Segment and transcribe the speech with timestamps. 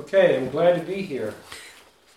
[0.00, 1.32] Okay, I'm glad to be here.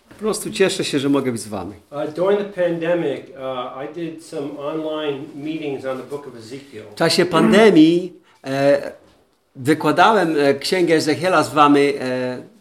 [0.08, 1.74] Po prostu cieszę się, że mogę być z wami.
[1.90, 6.84] Uh, during the pandemic, uh, I did some online meetings on the book of Ezekiel.
[6.92, 8.12] W czasie pandemii
[8.46, 8.92] e,
[9.56, 11.80] wykładałem e, księgę Ezechiela z wami.
[12.00, 12.54] E,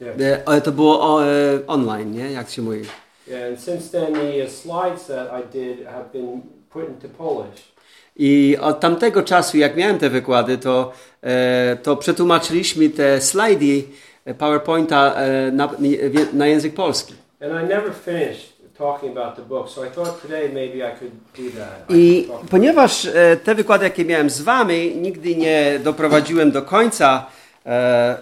[0.00, 0.20] Yeah.
[0.20, 2.32] e, ale to było o, e, online, nie?
[2.32, 2.82] Jak się mówi.
[3.28, 7.62] Yeah, and since then, the slides that I did have been put into Polish.
[8.18, 10.92] I od tamtego czasu, jak miałem te wykłady, to,
[11.22, 13.84] e, to przetłumaczyliśmy te slajdy
[14.24, 15.70] e, PowerPointa e, na,
[16.32, 17.14] na język polski.
[19.02, 19.10] I
[19.48, 19.84] book, so
[21.88, 23.08] I ponieważ
[23.44, 27.26] te wykłady, jakie miałem z wami, nigdy nie doprowadziłem do końca,
[27.66, 28.16] e,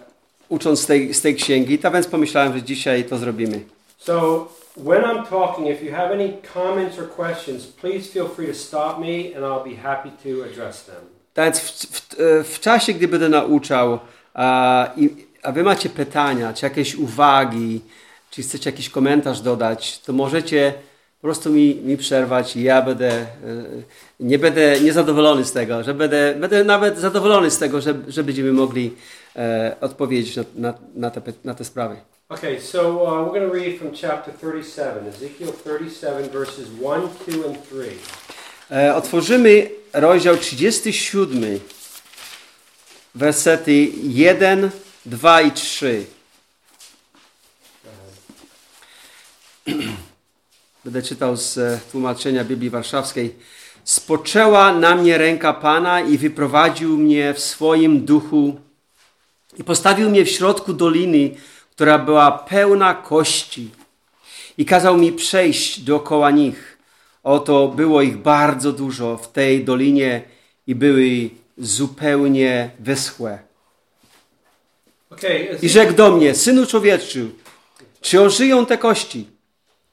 [0.49, 3.61] ucząc z tej, z tej księgi, to więc pomyślałem, że dzisiaj to zrobimy.
[3.99, 8.55] So when I'm talking, if you have any comments or questions, please feel free to
[8.55, 11.03] stop me, and I'll be happy to address them.
[11.37, 13.99] Więc w, w, e, w czasie, gdy będę nauczał,
[14.35, 15.11] a, i,
[15.43, 17.81] a wy macie pytania, czy jakieś uwagi,
[18.31, 20.73] czy chcecie jakiś komentarz dodać, to możecie
[21.21, 23.27] po prostu mi, mi przerwać i ja będę, e,
[24.21, 28.53] nie będę niezadowolony z tego, że będę, będę nawet zadowolony z tego, że, że będziemy
[28.53, 28.95] mogli
[29.37, 31.97] e, odpowiedzieć na, na, na, te, na te sprawy.
[32.29, 37.45] Okay, so uh, we're going to read from chapter 37, Ezekiel 37, verses 1, 2,
[37.47, 37.99] and 3.
[38.71, 41.61] E, otworzymy rozdział 37,
[43.15, 44.71] wersety 1,
[45.07, 46.05] 2 i 3.
[50.85, 53.35] Będę czytał z e, tłumaczenia Biblii Warszawskiej.
[53.85, 58.61] Spoczęła na mnie ręka Pana i wyprowadził mnie w swoim duchu
[59.59, 61.31] i postawił mnie w środku doliny,
[61.77, 63.71] która była pełna kości
[64.59, 66.79] i kazał mi przejść dookoła nich.
[67.23, 70.23] Oto było ich bardzo dużo w tej dolinie
[70.67, 73.39] i były zupełnie wyschłe.
[75.63, 77.31] I rzekł do mnie, synu człowieczy,
[78.01, 79.29] czy ożyją te kości?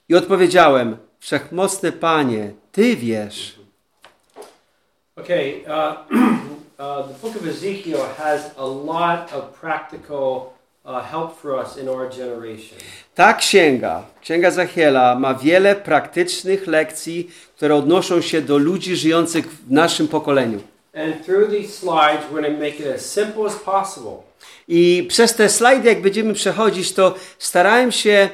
[0.09, 3.59] I odpowiedziałem, wszechmocny Panie, Ty wiesz.
[5.17, 5.95] okay uh,
[6.79, 10.52] uh, the book of Ezekiel has a lot of practical
[10.85, 11.23] uh.
[13.15, 19.71] Ta księga, księga Zachiela, ma wiele praktycznych lekcji, które odnoszą się do ludzi żyjących w
[19.71, 20.59] naszym pokoleniu.
[24.67, 28.29] I przez te slajdy, jak będziemy przechodzić, to starałem się,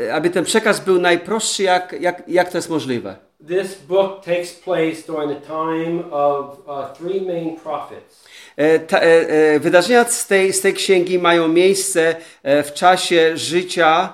[0.00, 3.16] e, aby ten przekaz był najprostszy, jak, jak, jak to jest możliwe.
[3.48, 8.24] This book takes place during the time of uh, three main prophets.
[8.56, 14.12] E, ta, e, e, wydarzenia z tej, z tej księgi mają miejsce w czasie życia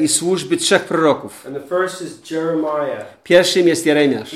[0.00, 1.46] i służby trzech proroków.
[3.24, 4.34] Pierwszym jest Jeremiasz.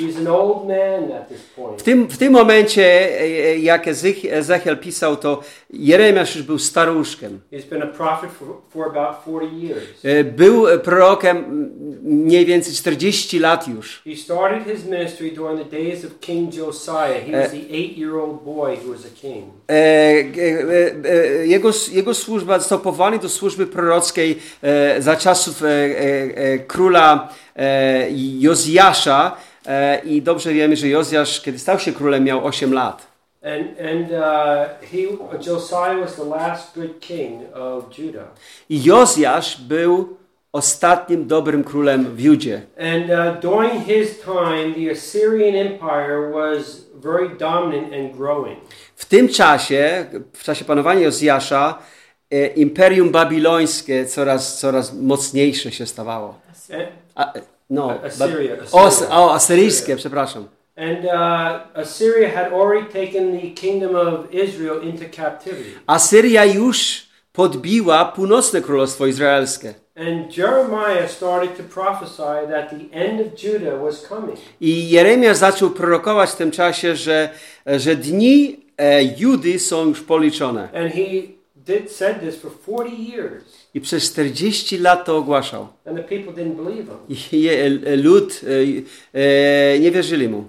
[1.79, 5.41] W tym, w tym momencie, e, e, jak Ezech- Ezechiel pisał, to
[5.71, 7.41] Jeremiasz już był staruszkiem.
[7.53, 9.85] He's been a prophet for, for about 40 years.
[10.05, 11.69] E, Był prorokiem
[12.03, 14.03] mniej więcej 40 lat już.
[14.05, 17.25] He started his ministry during the days of King Josiah.
[17.27, 19.45] He was the eight-year-old boy who was a king.
[19.69, 25.67] E, e, e, Jego, jego służba został powołany do służby prorockiej e, za czasów e,
[25.67, 25.71] e,
[26.35, 27.29] e, króla
[28.39, 29.37] Jozjasza
[30.05, 33.13] i dobrze wiemy, że Jozjasz, kiedy stał się królem, miał 8 lat.
[33.45, 35.07] And, and uh, he,
[35.41, 38.29] Josiah was the last good king of Judah.
[38.69, 40.17] I Jozjasz był
[40.53, 42.63] ostatnim dobrym królem w Judzie.
[42.79, 48.59] And uh, during his time, the Assyrian Empire was very dominant and growing.
[48.97, 51.79] W tym czasie, w czasie panowania Jozjasza,
[52.57, 56.35] imperium babilońskie coraz, coraz mocniejsze się stawało.
[56.73, 59.11] And, A, e, no, Assyria, ba- o, Assyria.
[59.17, 60.49] o, asyryjskie, przepraszam.
[60.77, 65.71] and uh, Assyria had already taken the kingdom of Israel into captivity.
[65.87, 69.75] Asyria już podbiła północne królestwo izraelskie.
[69.97, 74.39] And Jeremiah started to prophesy that the end of Judah was coming.
[74.61, 77.29] I Jeremiasz zaczął prorokować w tym czasie, że,
[77.67, 80.63] że dni e, Judy są już policzone.
[80.63, 81.03] And he
[81.65, 83.62] did said this for 40 years.
[83.75, 85.69] I przez 40 lat to ogłaszał.
[85.87, 87.17] And the people didn't believe him.
[87.33, 88.41] I je- e, lud
[89.15, 89.19] e,
[89.75, 90.45] e, nie wierzyli mu.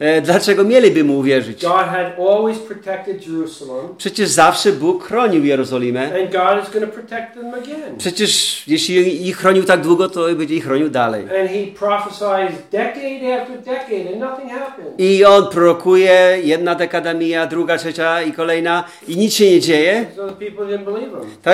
[0.00, 1.62] E, dlaczego mieliby mu uwierzyć?
[1.62, 6.02] God had always protected Jerusalem, Przecież zawsze Bóg chronił Jerozolimę.
[6.04, 7.96] and God is going to protect them again.
[7.98, 11.22] Przecież jeśli ich chronił tak długo, to będzie ich chronił dalej.
[11.22, 15.00] And he prophesies decade after decade, and nothing happened.
[15.00, 20.06] I on prorokuje, jedna dekada mija, druga, trzecia i kolejna i nic się nie dzieje.
[20.16, 20.22] So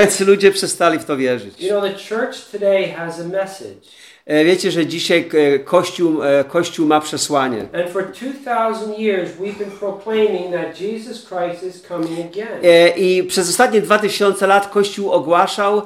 [0.02, 1.60] więc ludzie przestali w to wierzyć.
[1.60, 3.80] You know, the church today has a message.
[4.26, 7.58] E, Wiecie, że dzisiaj e, Kościół, e, Kościół ma przesłanie.
[7.60, 12.60] And for 2,000 years, we've been proclaiming that Jesus Christ is coming again.
[12.96, 15.82] I przez ostatnie 2000 lat Kościół ogłaszał,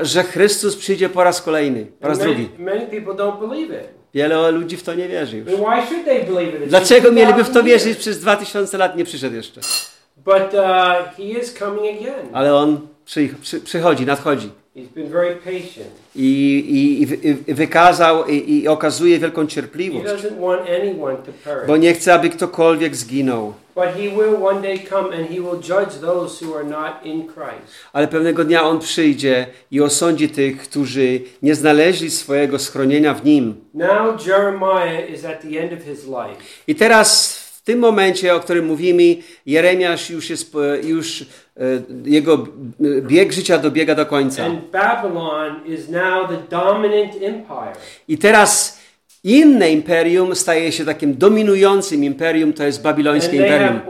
[0.00, 2.48] że Chrystus przyjdzie po raz kolejny, po raz drugi.
[4.14, 5.48] Wiele ludzi w to nie wierzy już.
[6.66, 7.98] Dlaczego mieliby w to 2,000 wierzyć?
[7.98, 9.60] Przez 2000 lat nie przyszedł jeszcze.
[10.26, 10.36] Uh.
[12.32, 14.50] Ale on przy, przy, przychodzi, nadchodzi.
[14.76, 15.90] He's been very patient.
[16.16, 20.22] I, i, i, wy- i wykazał i, i okazuje wielką cierpliwość.
[21.66, 23.54] Bo nie chce, aby ktokolwiek zginął.
[27.92, 33.54] Ale pewnego dnia on przyjdzie i osądzi tych, którzy nie znaleźli swojego schronienia w nim.
[33.74, 36.42] Now Jeremiah is at the end of his life.
[36.66, 39.02] I teraz w tym momencie, o którym mówimy,
[39.46, 41.24] Jeremiasz już jest, e, już
[42.04, 42.34] jego
[42.98, 44.42] e, bieg życia dobiega do końca.
[48.08, 48.80] I teraz
[49.24, 53.80] inne imperium staje się takim dominującym imperium, to jest babilońskie imperium.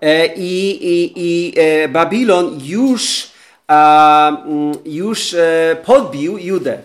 [0.00, 3.30] E, I, i, i e, Babilon już,
[3.68, 6.78] mm, już e, podbił Judę.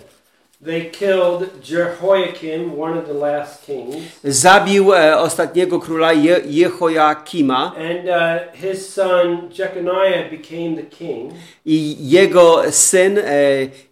[4.23, 11.31] Zabił e, ostatniego króla Je, Jehoiakima and uh, his son Jeconiah became the king.
[11.65, 13.21] i jego syn e,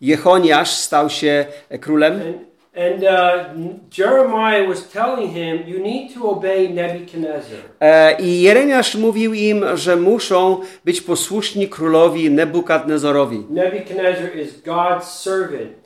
[0.02, 2.14] Jehoniasz stał się e, królem.
[2.14, 2.38] And,
[2.76, 7.60] and uh, Jeremiah was telling him, You need to obey Nebuchadnezzar.
[7.80, 13.46] E, I Jeremiasz mówił im, że muszą być posłuszni królowi Nebukadnezorowi.
[13.50, 15.83] Nebuchadnezzar is God's servant.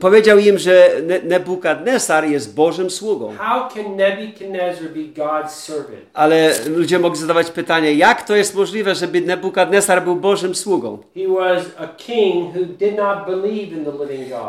[0.00, 3.34] Powiedział im, że ne, Nebukadnesar jest Bożym sługą.
[6.14, 10.98] Ale ludzie mogli zadawać pytanie, jak to jest możliwe, żeby Nebukadnesar był Bożym sługą?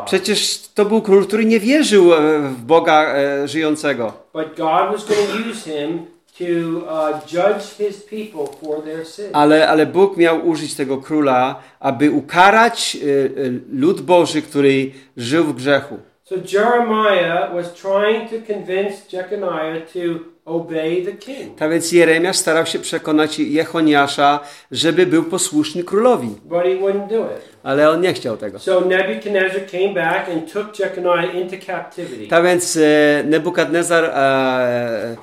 [0.04, 4.12] Przecież to był król, który nie wierzył e, w Boga e, żyjącego.
[4.32, 9.26] But God was going to use him to uh, judge his people for their sin.
[9.32, 15.44] Ale, ale Bóg miał użyć tego króla, aby ukarać e, e, lud Boży, który żył
[15.44, 15.98] w grzechu.
[16.24, 20.00] So Jeremiah was trying to convince Jeconiah to
[20.44, 21.58] obey the king.
[21.58, 24.40] Tak więc Jeremiasz starał się przekonać Jechoniasza,
[24.70, 26.28] żeby był posłuszny królowi.
[26.44, 27.56] But he wouldn't do it.
[27.62, 28.58] Ale on nie chciał tego.
[28.58, 32.26] So Nebuchadnezzar came back and took Jeconiah into captivity.
[32.26, 35.16] Tak więc e, Nebukadnezar e,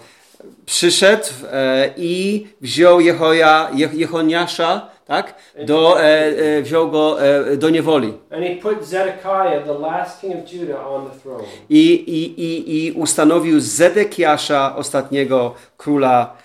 [0.65, 5.35] przyszedł e, i wziął Jehoja, Je, Jechoniasza, tak?
[5.65, 7.17] Do, e, e, wziął go
[7.57, 8.13] do niewoli.
[11.69, 16.42] I, i, i, i ustanowił Zedekiasza, ostatniego króla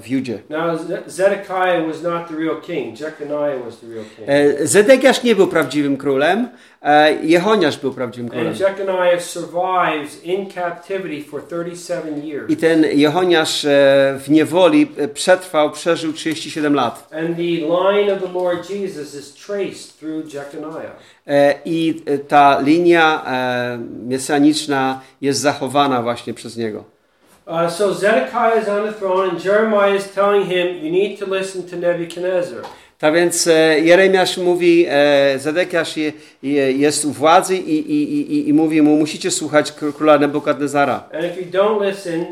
[0.00, 0.38] w Judzie.
[0.50, 3.00] Now Ze- Zedekiah was not the real king.
[3.00, 4.28] Jeconiah was the real king.
[4.28, 6.48] E, Zedekiasz nie był prawdziwym królem,
[6.82, 8.46] e, Jehoniasz był prawdziwym królem.
[8.48, 12.50] And Jeconiah survives in captivity for 37 years.
[12.50, 13.68] I ten Jehoniasz e,
[14.18, 17.08] w niewoli e, przetrwał, przeżył 37 lat.
[17.12, 20.92] And the line of the Lord Jesus is traced through Jeconiah.
[21.26, 23.78] E, I e, ta linia e,
[24.08, 26.84] mesjaniczna jest zachowana właśnie przez niego.
[27.50, 31.26] Uh, so Zedekiah is on the throne, and Jeremiah is telling him, You need to
[31.26, 32.62] listen to Nebuchadnezzar.
[32.98, 36.12] Tak więc e, Jeremiasz mówi, e, Zedekiasz je,
[36.42, 41.08] je, jest u władzy i, i, i, i mówi mu, musicie słuchać kró- króla Nebukadnezara.
[41.14, 42.26] And if you don't listen,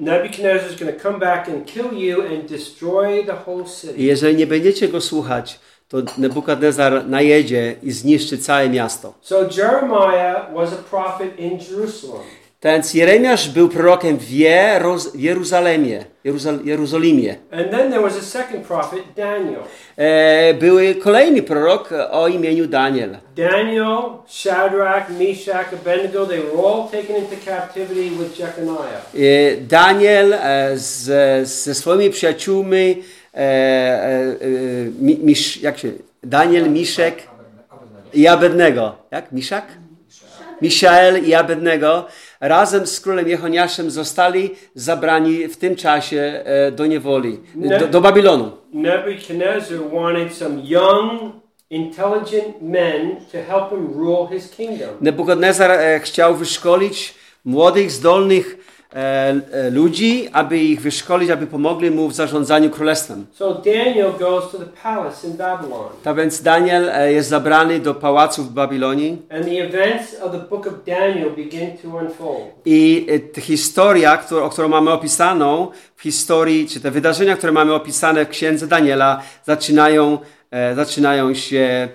[0.00, 3.94] Nebuchadnezzar is going to come back and kill you and destroy the whole I city.
[4.02, 9.14] jeżeli nie będziecie go słuchać, to Nebukadnezar najedzie i zniszczy całe miasto.
[9.20, 12.26] So Jeremiah was a prophet in Jerusalem.
[12.64, 17.36] Więc Jeremiasz był prorokiem w Jeroz- Jeruzalemie, Jeruzal- Jerozolimie.
[17.52, 19.60] And then there was a second prophet, Daniel.
[19.96, 23.18] E, były kolejny prorok o imieniu Daniel.
[23.36, 23.98] Daniel,
[24.28, 29.10] Shadrach, Meshach, Abednego, they were all taken into captivity with Jeconiah.
[29.14, 33.02] E, Daniel e, z, ze swoimi przyjaciółmi,
[33.34, 34.36] e, e, e,
[35.00, 37.22] mi, misz, jak się, Daniel, Miszek
[38.14, 38.94] i Abednego.
[39.10, 39.32] Jak?
[39.32, 39.64] Miszak?
[40.62, 42.06] Miszael i Abednego
[42.40, 48.50] razem z królem Jehoniaszem zostali zabrani w tym czasie e, do niewoli, do, do Babilonu.
[48.72, 51.32] Nebuchadnezzar wanted some young,
[51.70, 54.88] intelligent men to help him rule his kingdom.
[55.00, 58.56] Nebukadnezar e, chciał wyszkolić młodych, zdolnych
[59.70, 63.26] ludzi, aby ich wyszkolić, aby pomogli mu w zarządzaniu królestwem.
[63.32, 65.88] So Daniel goes to the palace in Babylon.
[66.02, 70.38] Tak więc Daniel e, jest zabrany do pałacu w Babilonii And the events of the
[70.38, 72.40] book of Daniel begin to unfold.
[72.64, 77.52] i e, ta historia, którą, o którą mamy opisaną w historii, czy te wydarzenia, które
[77.52, 80.18] mamy opisane w księdze Daniela, zaczynają,
[80.50, 81.88] e, zaczynają się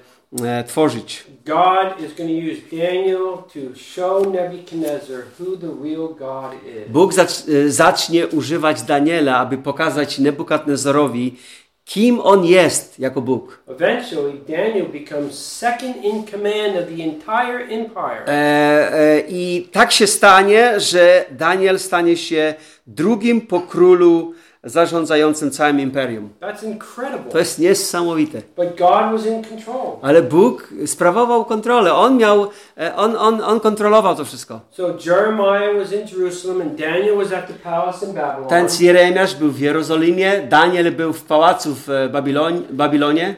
[0.43, 1.25] e, tworzyć.
[1.45, 6.91] God is going to use Daniel to show Nebuchadnezzar who the real God is.
[6.91, 11.35] Bóg e, zacznie używać Daniela, aby pokazać Nebukadnezarowi,
[11.85, 13.63] kim on jest jako Bóg.
[13.67, 18.23] Eventually, Daniel becomes second in command of the entire empire.
[18.27, 18.31] E,
[18.93, 22.53] e, I tak się stanie, że Daniel stanie się
[22.87, 24.33] drugim po królu
[24.65, 26.29] zarządzającym całym imperium.
[27.31, 28.41] To jest niesamowite.
[30.01, 31.93] Ale Bóg sprawował kontrolę.
[31.93, 34.59] On miał, e, on, on, on kontrolował to wszystko.
[38.49, 42.09] Ten Jeremiasz był w Jerozolimie, Daniel był w pałacu w e,
[42.71, 43.35] Babilonie,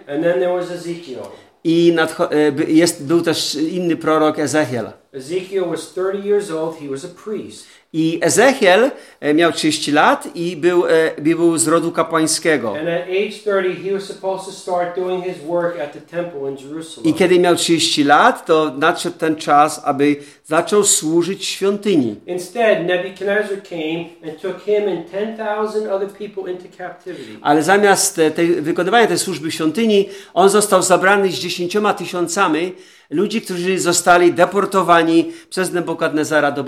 [1.63, 4.89] i nadcho- e, jest, był też inny prorok Ezechiel.
[5.13, 6.77] Ezekiel was 30 years old.
[6.79, 7.65] He was a priest.
[7.94, 12.70] I Ezechiel e, miał 30 lat i był, e, był z rodu kapłańskiego.
[12.70, 16.51] And at age 30, he was supposed to start doing his work at the temple
[16.51, 17.10] in Jerusalem.
[17.10, 20.15] I kiedy miał 30 lat, to nadszedł ten czas, aby
[20.46, 22.15] zaczął służyć świątyni.
[22.25, 27.39] Instead, Nebuchadnezzar came and took him and 10,000 other people into captivity.
[27.41, 32.74] Ale zamiast e, tej, wykonywania tej służby świątyni, on został zabrany z dziesięcioma tysiącami
[33.09, 36.63] ludzi, którzy zostali deportowani przez Nebukadnezara do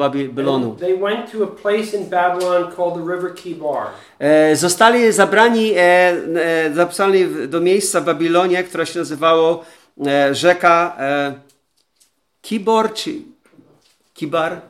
[3.36, 3.88] Kibar.
[4.20, 9.66] E, zostali zabrani, e, e, zapisani do miejsca w Babilonie, które się nazywało
[10.08, 11.34] e, rzeka e,
[12.42, 13.12] Kibor czy
[14.14, 14.69] Kibar.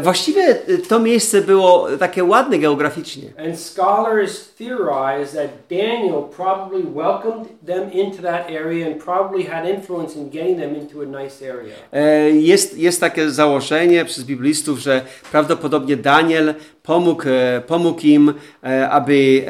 [0.00, 0.54] Właściwie
[0.88, 3.28] to miejsce było takie ładne geograficznie.
[3.46, 10.16] And scholars theorize that Daniel probably welcomed them into that area and probably had influence
[10.16, 11.74] in getting them into a nice area.
[11.92, 18.90] E, Jest, jest takie założenie przez biblistów, że prawdopodobnie Daniel pomógł, e, pomógł im, e,
[18.90, 19.44] aby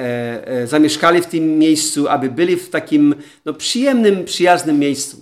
[0.64, 3.14] zamieszkali w tym miejscu, aby byli w takim
[3.44, 5.16] no, przyjemnym, przyjaznym miejscu.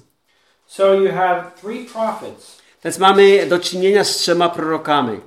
[0.67, 5.21] So you have three prophets Więc mamy do czynienia z trzema prorokami.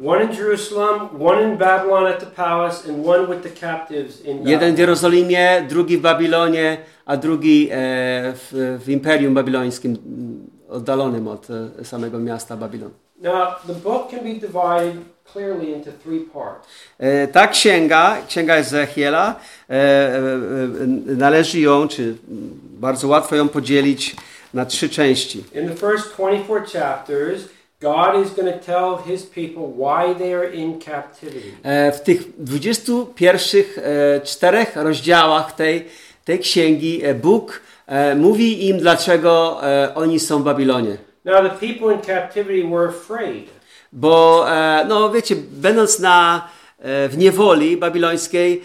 [4.46, 4.80] Jeden w.
[4.80, 7.76] Jerozolimie, drugi w Babilonie, a drugi e,
[8.36, 9.98] w, w Imperium Babilońskim,
[10.70, 11.48] oddalonym od
[11.80, 12.92] e, samego miasta Babilon.
[13.22, 13.34] Now,
[13.68, 14.96] the book can be divided
[15.34, 16.68] clearly into three parts.
[17.00, 19.36] E, Ta księga, księga Ezechiela,
[21.06, 22.16] należy ją, czy
[22.80, 24.16] bardzo łatwo ją podzielić
[24.54, 25.44] na trzy części.
[25.54, 27.42] In the first 24 chapters,
[27.82, 31.52] God is going to tell his people why they are in captivity.
[31.64, 33.40] E, W tych 21
[33.78, 35.86] e, czterech rozdziałach tej,
[36.26, 37.62] tej księgi e, Bóg
[38.16, 39.62] mówi im, dlaczego
[39.96, 40.98] oni są w Babilonie.
[41.26, 43.50] Now, the people in captivity were afraid.
[43.92, 44.46] Bo,
[44.88, 46.50] no wiecie, będąc na,
[47.10, 48.62] w niewoli babilońskiej,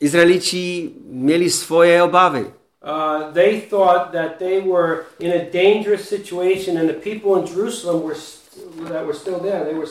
[0.00, 2.44] Izraelici mieli swoje obawy.
[2.80, 8.02] Uh, they thought that they were in a dangerous situation, and the people in Jerusalem
[8.04, 8.14] were
[8.88, 9.64] that were still there.
[9.64, 9.86] They were.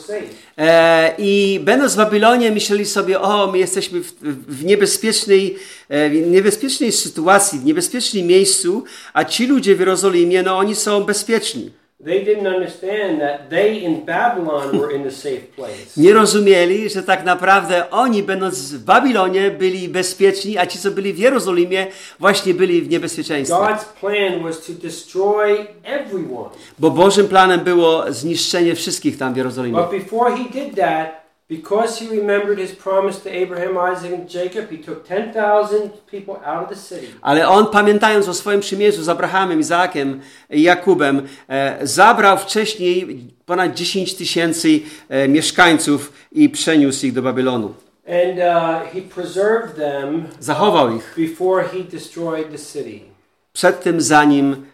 [0.58, 5.56] E, I będąc w Babilonie, myśleli sobie, o, my jesteśmy w, w, niebezpiecznej,
[5.88, 11.70] e, niebezpiecznej sytuacji, w niebezpiecznym miejscu, a ci ludzie w Jerozolimie, no oni są bezpieczni.
[12.04, 15.96] They didn't understand that they in Babylon were in the safe place.
[15.96, 21.12] Nie rozumieli, że tak naprawdę oni, będąc w Babilonie, byli bezpieczni, a ci, co byli
[21.12, 21.86] w Jerozolimie,
[22.18, 23.56] właśnie byli w niebezpieczeństwie.
[23.56, 26.50] God's plan was to destroy everyone.
[26.78, 29.78] Bo Bożym planem było zniszczenie wszystkich tam w Jerozolimie.
[29.78, 34.70] But before he did that, because he remembered his promise to Abraham, Isaac, and Jacob,
[34.70, 37.08] he took 10,000 people out of the city.
[37.22, 43.74] Ale on, pamiętając o swoim przymierzu z Abrahamem, Izaakiem i Jakubem, e, zabrał wcześniej ponad
[43.74, 47.74] 10 tysięcy e, mieszkańców i przeniósł ich do Babylonu.
[48.08, 53.17] And uh, he preserved them Zachował ich before he destroyed the city.
[53.58, 54.66] Przed tym, zanim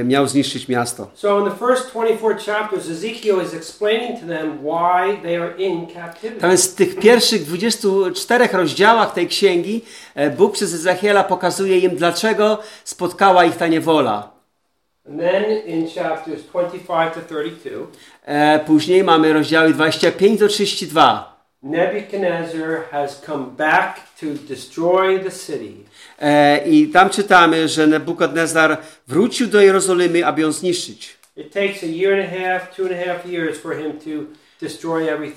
[0.00, 1.10] e, miał zniszczyć miasto.
[1.14, 5.86] So in the first 24 chapters, Ezekiel is explaining to them why they are in
[5.94, 6.48] captivity.
[6.48, 12.58] Więc w tych pierwszych 24 rozdziałach tej księgi e, Bóg przez Ezechiela pokazuje im, dlaczego
[12.84, 14.30] spotkała ich ta niewola.
[15.08, 17.86] And then in chapters 25 to 32,
[18.24, 21.35] E, później mamy rozdziały 25 do 32.
[21.70, 25.74] Nebuchadnezzar has come back to destroy the city.
[26.18, 31.16] E, I tam czytamy, że Nebukadnezar wrócił do Jerozolimy, aby ją zniszczyć.
[31.36, 34.45] It takes a year and a half, two and a half years for him to.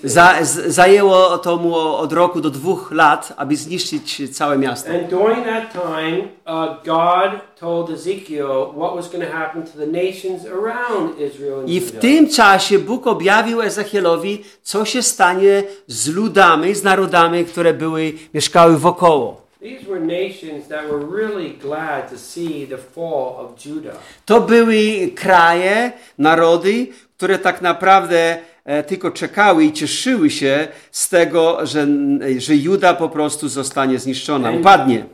[0.03, 0.35] Za,
[0.67, 4.89] zajęło to mu od roku do dwóch lat, aby zniszczyć całe miasto.
[4.91, 9.85] And during that time, uh, God told Ezekiel what was going to happen to the
[9.85, 16.07] nations around Israel and I w tym czasie Bóg objawił Ezechielowi, co się stanie z
[16.07, 19.41] ludami, z narodami, które były, mieszkały wokoło.
[24.25, 28.37] To były kraje, narody, które tak naprawdę
[28.87, 31.87] tylko czekały i cieszyły się z tego, że,
[32.37, 35.05] że Juda po prostu zostanie zniszczona, upadnie.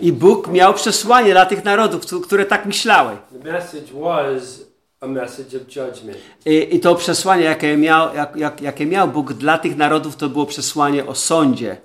[0.00, 3.16] I Bóg miał przesłanie dla tych narodów, które tak myślały.
[6.46, 10.28] I, i to przesłanie, jakie miał, jak, jak, jakie miał Bóg dla tych narodów, to
[10.28, 11.76] było przesłanie o sądzie.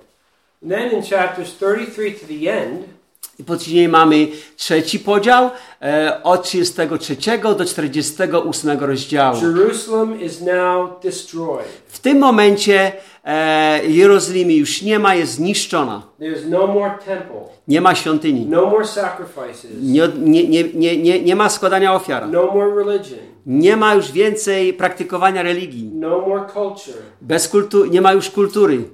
[0.68, 2.93] Then in chapters 33 to the end,
[3.38, 5.50] I później mamy trzeci podział,
[5.82, 9.36] e, od 33 do 48 rozdziału.
[9.42, 11.66] Jerusalem is now destroyed.
[11.88, 12.92] W tym momencie
[13.24, 16.02] e, Jerozolimy już nie ma, jest zniszczona.
[16.20, 18.46] There's no more temple, Nie ma świątyni.
[18.46, 22.28] no more sacrifices, Nie, nie, nie, nie, nie, ma składania ofiar.
[22.28, 25.90] no more religion, Nie ma już więcej praktykowania religii.
[25.94, 27.02] no more culture.
[27.20, 28.84] Bez kultu, nie ma już kultury.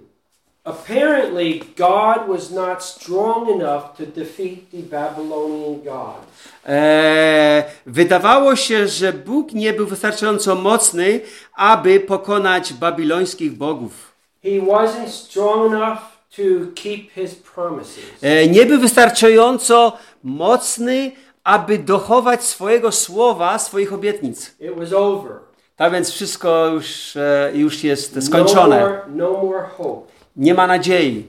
[0.65, 6.21] Apparently, God was not strong enough to defeat the Babylonian God.
[6.67, 11.21] E, wydawało się, że Bóg nie był wystarczająco mocny,
[11.57, 14.13] aby pokonać babilońskich bogów.
[14.43, 15.99] He wasn't strong enough
[16.37, 16.43] to
[16.75, 18.05] keep his promises.
[18.23, 19.93] E, nie był wystarczająco
[20.25, 21.13] mocny,
[21.45, 24.55] aby dochować swojego słowa, swoich obietnic.
[24.61, 25.33] It was over.
[25.77, 28.81] Tak więc wszystko już, e, już jest No skończone.
[28.81, 30.20] more, no more hope.
[30.41, 31.27] Nie ma nadziei,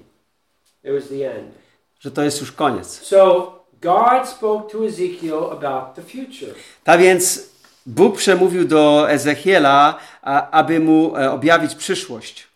[1.99, 2.87] że to jest już koniec.
[2.87, 3.51] So
[3.81, 6.53] God spoke to Ezekiel about the future.
[6.83, 7.49] Tak więc
[7.85, 12.47] Bóg przemówił do Ezechiela, a, aby mu e, objawić przyszłość.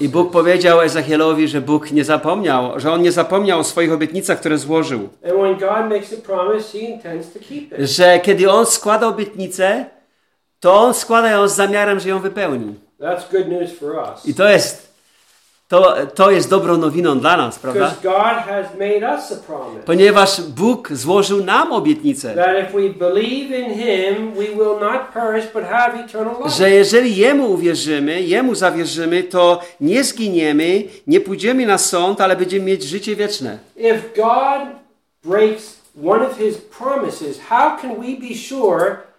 [0.00, 4.40] I Bóg powiedział Ezechielowi, że Bóg nie zapomniał, że on nie zapomniał o swoich obietnicach,
[4.40, 5.08] które złożył.
[6.22, 6.78] Promise.
[7.78, 9.86] Że kiedy on składa obietnicę,
[10.60, 12.74] to on składa ją z zamiarem, że ją wypełni.
[13.00, 14.26] That's good news for us.
[14.26, 14.92] I to jest,
[15.68, 17.94] to, to jest dobrą nowiną dla nas, prawda?
[19.86, 22.34] Ponieważ Bóg złożył nam obietnicę,
[26.56, 32.64] że jeżeli Jemu uwierzymy, Jemu zawierzymy, to nie zginiemy, nie pójdziemy na sąd, ale będziemy
[32.64, 33.58] mieć życie wieczne.
[33.76, 34.68] If God
[35.24, 39.09] breaks one of his promises, how can we be sure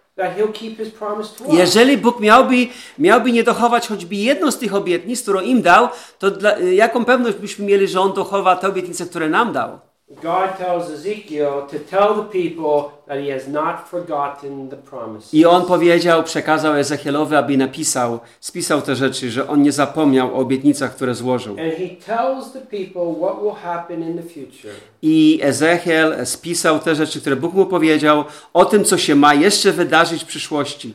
[1.52, 2.54] Jeżeli Bóg miałby,
[2.98, 7.36] miałby nie dochować choćby jedną z tych obietnic, którą im dał, to dla, jaką pewność
[7.36, 9.78] byśmy mieli, że On dochowa te obietnice, które nam dał?
[10.22, 12.90] God tells Ezekiel to tell the people
[15.32, 20.38] I On powiedział, przekazał Ezechielowi, aby napisał, spisał te rzeczy, że On nie zapomniał o
[20.38, 21.56] obietnicach, które złożył.
[25.02, 29.72] I Ezechiel spisał te rzeczy, które Bóg mu powiedział, o tym, co się ma jeszcze
[29.72, 30.94] wydarzyć w przyszłości.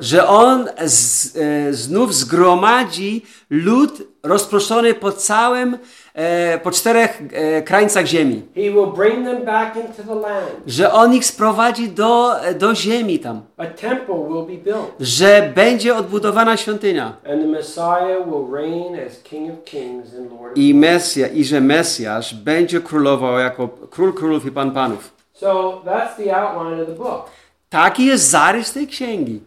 [0.00, 5.78] Że On z, e, znów zgromadzi lud rozproszony po całym,
[6.62, 8.42] po czterech e, krańcach ziemi.
[8.54, 10.50] He will bring them back into the land.
[10.66, 13.42] Że On ich sprowadzi do, do ziemi tam.
[13.56, 14.92] A temple will be built.
[15.00, 17.16] Że będzie odbudowana świątynia.
[20.54, 20.74] I.
[20.74, 25.12] Mesja, i że Mesjasz będzie królował jako król królów i pan panów.
[27.70, 29.40] Taki jest zarys tej księgi.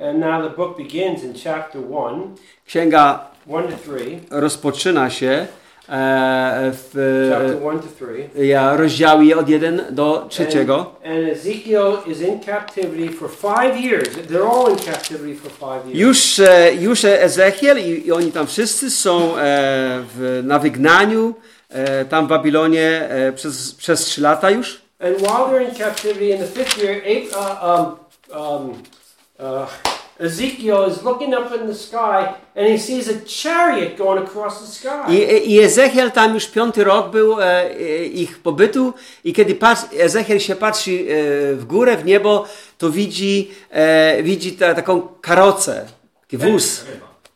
[0.00, 4.20] And now the book begins in chapter 1, Księga 1 to 3.
[4.30, 7.88] rozpoczyna się e, w Chapter 1 to
[8.34, 8.46] 3.
[8.46, 10.46] ja, rozdziały od 1 do 3.
[10.60, 14.08] And, and Ezekiel is in captivity for five years.
[14.08, 16.00] They're all in captivity for five years.
[16.00, 21.34] Już, e, już Ezechiel i, i oni tam wszyscy są e, w, na wygnaniu
[21.68, 24.80] e, tam w Babilonie e, przez, przez 3 lata już.
[25.00, 27.98] And while they're in captivity in the fifth year, Ab-
[28.30, 28.82] uh, um, um,
[29.38, 34.60] uh, Ezekiel is looking up in the sky and he sees a chariot going across
[34.60, 35.04] the sky.
[35.08, 39.82] I, I Ezechiel tam już piąty rok był e, e, ich pobytu i kiedy patrz,
[39.98, 42.44] Ezechiel się patrzy e, w górę, w niebo,
[42.78, 45.86] to widzi, e, widzi ta, taką karocę,
[46.20, 46.84] taki wóz.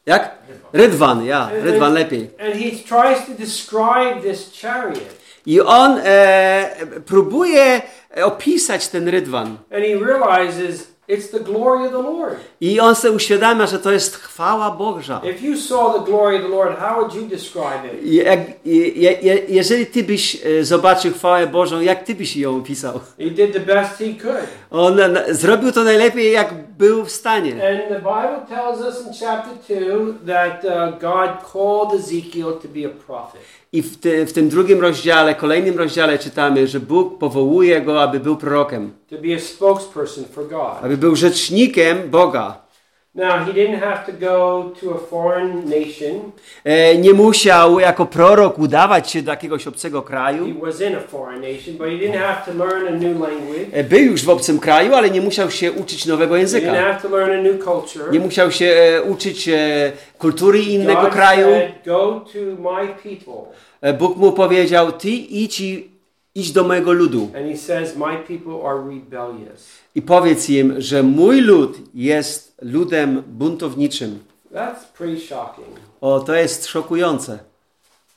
[0.07, 0.39] Jak?
[0.73, 2.31] Rydwan, ja, Rydwan lepiej.
[2.41, 5.19] And he tries to describe this chariot.
[5.47, 7.83] I on e, próbuje
[8.25, 9.47] opisać ten Rydwan.
[9.47, 12.37] And he realizes it's the glory of the Lord.
[12.61, 15.21] I on sobie uświadamia, że to jest chwała Boża.
[15.25, 18.05] If you saw the glory of the Lord, how would you describe it?
[18.05, 22.57] I Jak, je, je, jeżeli ty byś e, zobaczył chwałę Bożą, jak ty byś ją
[22.57, 23.01] opisał?
[23.19, 24.47] He did the best he could.
[24.71, 27.53] On na, zrobił to najlepiej, jak był w stanie.
[27.53, 32.87] And the Bible tells us in chapter 2 that uh, God called Ezekiel to be
[32.87, 33.41] a prophet.
[33.73, 38.21] I w, ty, w tym drugim rozdziale, kolejnym rozdziale czytamy, że Bóg powołuje go, aby
[38.21, 40.83] był prorokiem, to be a spokesperson for God.
[40.83, 42.68] aby był rzecznikiem Boga.
[43.15, 46.31] Now, he didn't have to go to a foreign nation.
[46.65, 50.61] E, nie musiał jako prorok udawać się do jakiegoś obcego He kraju.
[50.61, 53.67] was in a foreign nation, but he didn't have to learn a new language.
[53.73, 56.75] E, był już w obcym kraju, ale nie musiał się uczyć nowego He didn't języka.
[56.75, 58.13] have to learn a new culture.
[58.13, 61.47] Nie musiał się e, uczyć e, kultury innego God kraju.
[61.47, 63.53] said, go to my people.
[63.81, 65.98] E, Bóg mu powiedział, ty idź, i,
[66.35, 69.69] idź do mojego ludu And he says, my people are rebellious.
[69.95, 74.19] i powiedz im, że mój lud jest ludem buntowniczym.
[74.55, 75.67] That's pretty shocking.
[76.01, 77.39] O, to jest szokujące.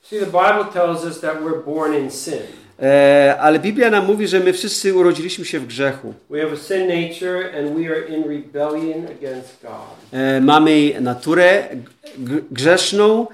[0.04, 2.40] See, the Bible tells us that we're born in sin.
[2.82, 6.14] E, ale Biblia nam mówi, że my wszyscy urodziliśmy się w grzechu.
[10.12, 11.68] E, mamy naturę
[12.52, 13.28] grzeszną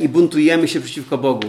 [0.00, 1.48] i buntujemy się przeciwko Bogu.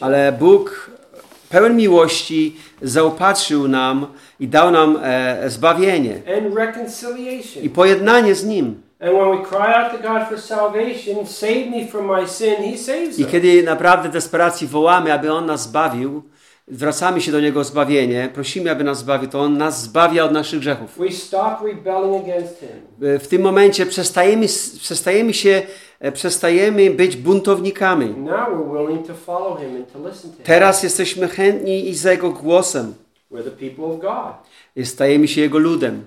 [0.00, 0.90] Ale Bóg
[1.48, 4.06] pełen miłości zaopatrzył nam
[4.40, 6.20] i dał nam e, zbawienie
[7.62, 8.82] i pojednanie z Nim.
[13.18, 16.22] I kiedy naprawdę w desperacji wołamy, aby On nas zbawił,
[16.70, 20.32] zwracamy się do Niego o zbawienie, prosimy, aby nas zbawił, to On nas zbawia od
[20.32, 20.96] naszych grzechów.
[23.02, 24.46] E, W tym momencie przestajemy,
[24.80, 25.62] przestajemy się,
[26.00, 28.14] e, przestajemy być buntownikami.
[30.44, 32.94] Teraz jesteśmy chętni i za Jego głosem.
[34.84, 36.06] Stajemy się Jego ludem.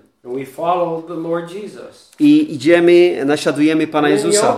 [2.20, 4.54] I idziemy, naśladujemy Pana Jezusa.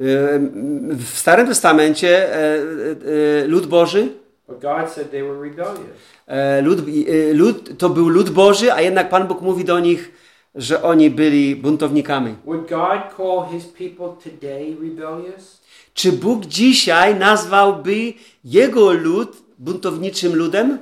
[0.00, 0.04] E,
[0.96, 2.56] W Starym Testamencie e,
[3.42, 4.08] e, lud Boży,
[6.26, 10.12] e, lud, e, lud, to był lud Boży, a jednak Pan Bóg mówi do nich,
[10.54, 12.34] że oni byli buntownikami.
[15.94, 18.12] Czy Bóg dzisiaj nazwałby
[18.44, 20.78] Jego lud buntowniczym ludem?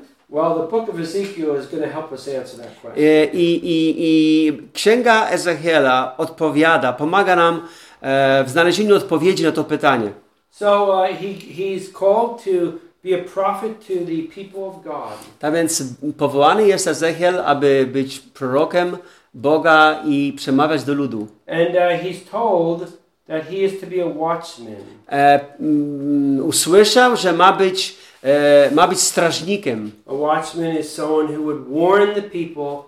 [2.96, 7.60] E, I, i, i Księga Ezechiela odpowiada, pomaga nam e,
[8.00, 10.12] w znalezieniu odpowiedzi na to pytanie.
[10.50, 15.18] So uh, he, he's called to be a prophet to the people of God.
[15.38, 15.82] Tak więc
[16.16, 18.96] powołany jest Ezechiel, aby być prorokiem
[19.34, 21.28] Boga i przemawiać do ludu.
[21.46, 24.82] And uh, he's told that he is to be a watchman.
[25.08, 31.42] E, mm, usłyszał, że ma być, e, ma być strażnikiem, A watchman is someone who
[31.42, 32.82] would warn the people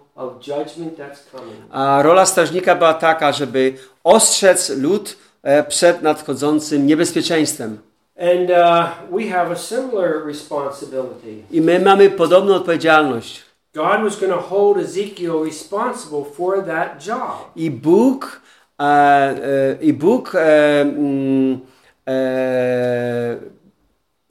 [1.71, 7.79] a rola strażnika była taka, żeby ostrzec lud e, przed nadchodzącym niebezpieczeństwem.
[8.21, 11.45] And uh, we have a similar responsibility.
[11.51, 13.43] I my mamy podobną odpowiedzialność.
[13.75, 17.53] God was going to hold Ezekiel responsible for that job.
[17.57, 18.41] I Bóg,
[18.79, 21.61] e, e, i Bóg e, mm,
[22.07, 23.39] e,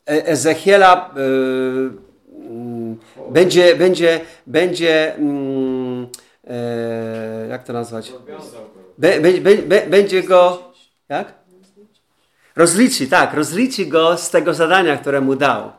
[0.06, 2.09] Ezechiela e,
[3.30, 6.08] będzie, będzie, będzie, mm,
[6.48, 8.14] e, jak to nazwać?
[8.98, 10.64] Be, be, be, be, będzie go,
[11.10, 11.34] jak?
[12.56, 15.72] Rozliczy, tak, rozliczy go z tego zadania, które mu dał.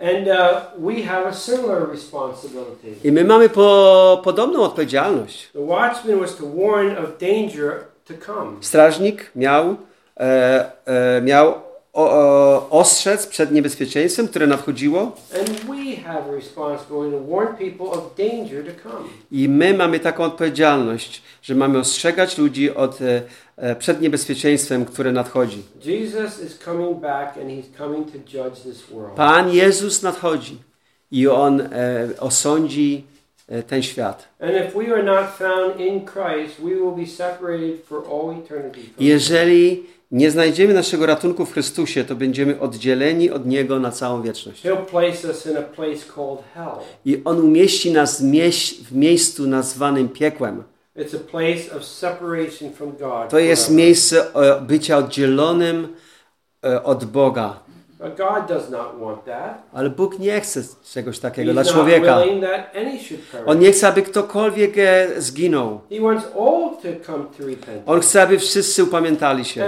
[0.00, 2.94] And uh, we have a similar responsibility.
[3.04, 5.48] I my mamy po, podobną odpowiedzialność.
[5.52, 8.56] The watchman was to warn of danger to come.
[8.60, 9.76] Strażnik miał,
[10.20, 11.54] e, e, miał
[11.98, 15.12] o, o, ostrzec przed niebezpieczeństwem, które nadchodziło
[19.32, 23.22] i my mamy taką odpowiedzialność, że mamy ostrzegać ludzi od, e,
[23.56, 25.62] e, przed niebezpieczeństwem, które nadchodzi.
[29.16, 30.56] Pan Jezus nadchodzi
[31.10, 31.66] i On e,
[32.20, 33.04] osądzi
[33.48, 34.28] e, ten świat.
[38.98, 44.62] Jeżeli nie znajdziemy naszego ratunku w Chrystusie, to będziemy oddzieleni od Niego na całą wieczność.
[47.04, 48.22] I On umieści nas
[48.84, 50.62] w miejscu nazwanym piekłem.
[53.30, 55.96] To jest miejsce e, bycia oddzielonym
[56.64, 57.60] e, od Boga.
[59.72, 60.60] Ale Bóg nie chce
[60.92, 62.22] czegoś takiego dla człowieka.
[63.46, 65.80] On nie chce, aby ktokolwiek e, zginął.
[67.86, 69.60] On chce, aby wszyscy upamiętali się.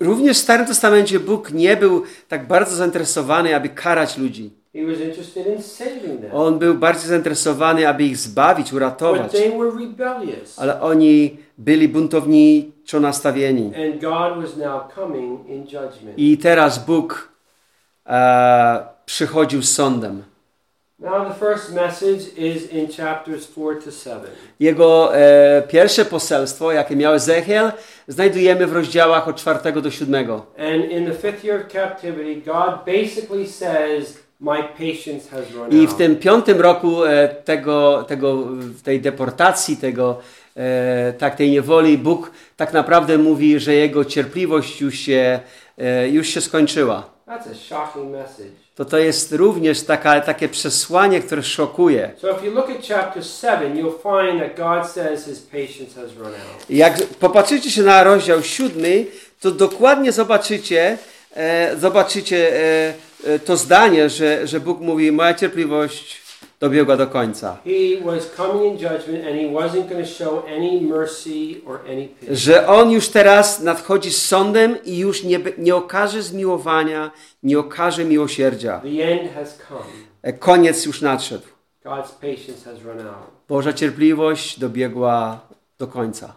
[0.00, 4.50] Również w Starym Testamencie Bóg nie był tak bardzo zainteresowany, aby karać ludzi.
[6.32, 9.32] On był bardziej zainteresowany, aby ich zbawić, uratować.
[10.56, 11.88] Ale oni byli
[12.84, 13.72] buntowniczo nastawieni.
[16.16, 17.28] I teraz Bóg
[18.06, 20.22] e, przychodził z sądem.
[20.98, 24.20] Now, the first message is in chapters 4 to 7.
[24.60, 27.72] Jego e, pierwsze poselstwo, jakie miał Ezechiel,
[28.08, 30.30] znajdujemy w rozdziałach od 4 do 7.
[30.58, 35.86] And in the fifth year of captivity, God basically says, My patience has run I
[35.86, 38.46] w tym piątym roku e, tego, tego,
[38.84, 40.18] tej deportacji, tego,
[41.18, 45.40] tak, tej niewoli, Bóg tak naprawdę mówi, że jego cierpliwość już się,
[45.78, 47.10] e, już się skończyła.
[47.26, 48.64] That's a shocking message.
[48.74, 52.10] To to jest również taka, takie przesłanie, które szokuje.
[56.08, 56.26] 7.
[56.70, 59.06] Jak popatrzycie się na rozdział siódmy,
[59.40, 60.98] to dokładnie zobaczycie,
[61.36, 62.94] e, zobaczycie e,
[63.26, 66.23] e, to zdanie, że, że Bóg mówi, moja cierpliwość
[66.60, 67.56] dobiegła do końca.
[72.30, 77.10] Że On już teraz nadchodzi z sądem i już nie, nie okaże zmiłowania,
[77.42, 78.80] nie okaże miłosierdzia.
[80.22, 81.46] E, Koniec już nadszedł.
[83.48, 85.40] Boża cierpliwość dobiegła
[85.78, 86.32] do końca.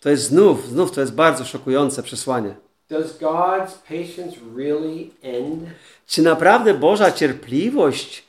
[0.00, 2.54] To jest znów, znów to jest bardzo szokujące przesłanie.
[2.90, 5.60] Does God's patience really end?
[6.06, 8.27] Czy naprawdę Boża cierpliwość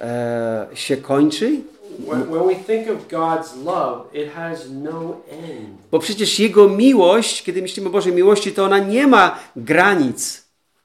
[0.00, 1.60] e, się kończy?
[4.82, 5.16] No.
[5.90, 10.43] Bo przecież Jego miłość, kiedy myślimy o Bożej miłości, to ona nie ma granic.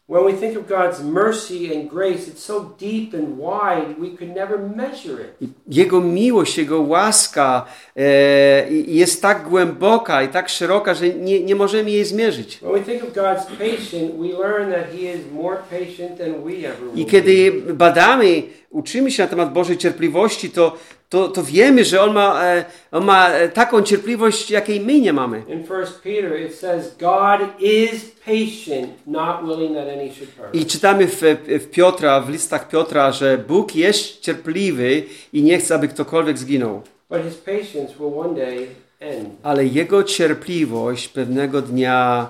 [0.10, 4.36] When we think of God's mercy and grace, it's so deep and wide, we could
[4.36, 5.50] never measure it.
[5.68, 11.92] Jego miłość, Jego łaska e, jest tak głęboka i tak szeroka, że nie, nie możemy
[11.92, 12.58] jej zmierzyć.
[12.58, 16.68] When we think of God's patience, we learn that He is more patient than we
[16.68, 20.78] ever will I kiedy badamy, uczymy się na temat Bożej cierpliwości, to,
[21.10, 25.14] to, to wiemy, że On ma, e, on ma e, taką cierpliwość, jakiej my nie
[25.14, 25.44] mamy.
[25.48, 25.68] In 1
[26.04, 30.62] Peter, it says, God is patient, not willing that any should perish.
[30.62, 35.76] I czytamy w, w Piotra, w listach Piotra, że Bóg jest cierpliwy i nie chce,
[35.76, 36.82] aby ktokolwiek zginął.
[37.10, 38.68] But His patience will one day
[39.00, 39.30] end.
[39.44, 42.28] Ale Jego cierpliwość pewnego dnia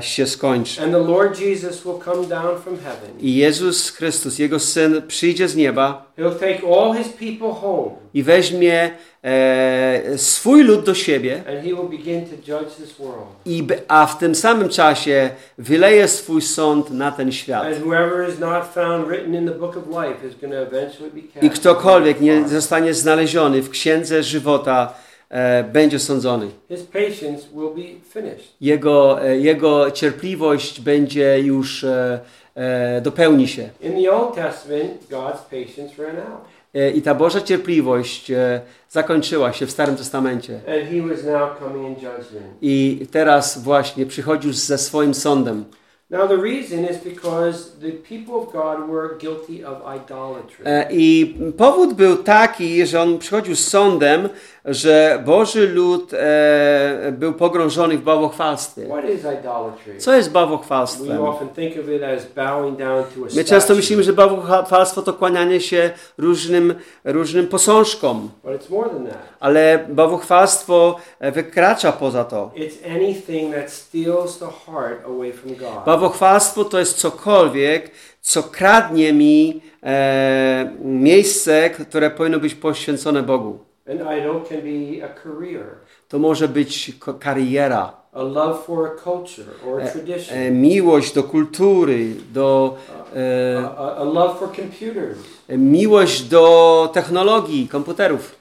[0.00, 0.80] się skończy.
[3.20, 6.10] I Jezus Chrystus, Jego Syn, przyjdzie z nieba
[8.14, 8.90] i weźmie
[9.24, 13.26] e, swój lud do siebie, and He will begin to judge this world.
[13.46, 17.66] i, a w tym samym czasie wyleje swój sąd na ten świat.
[21.42, 25.09] I ktokolwiek nie zostanie znaleziony w księdze żywota, e,
[25.72, 26.46] będzie sądzony.
[28.60, 32.20] Jego, e, jego cierpliwość będzie już e,
[32.54, 33.68] e, dopełni się.
[33.80, 36.40] In the Old Testament, God's patience ran out,
[36.74, 40.54] E, I ta Boża cierpliwość e, zakończyła się w Starym Testamencie.
[40.54, 42.46] and He was now coming in judgment.
[42.62, 45.64] I teraz właśnie przychodził ze swoim sądem.
[46.10, 50.64] Now, the reason is because the people of God were guilty of idolatry.
[50.64, 54.28] E, I powód był taki, że on przychodził z sądem,
[54.64, 58.86] że Boży lud e, był pogrążony w bałwochwalstwie.
[59.98, 61.06] Co jest We bałwochwalstwem?
[63.36, 68.30] My często myślimy, że bałwochwalstwo to kłanianie się różnym, różnym posążkom,
[69.40, 72.50] ale bałwochwalstwo e, wykracza poza to.
[75.86, 83.69] Bałwochwalstwo to jest cokolwiek, co kradnie mi e, miejsce, które powinno być poświęcone Bogu.
[83.90, 85.64] An idol can be a career,
[86.08, 91.22] To może być kariera, a love for a culture or a tradition, e, miłość do
[91.22, 92.76] kultury, do,
[93.16, 95.18] e, a, a love for computers.
[95.48, 98.39] miłość do technologii, komputerów.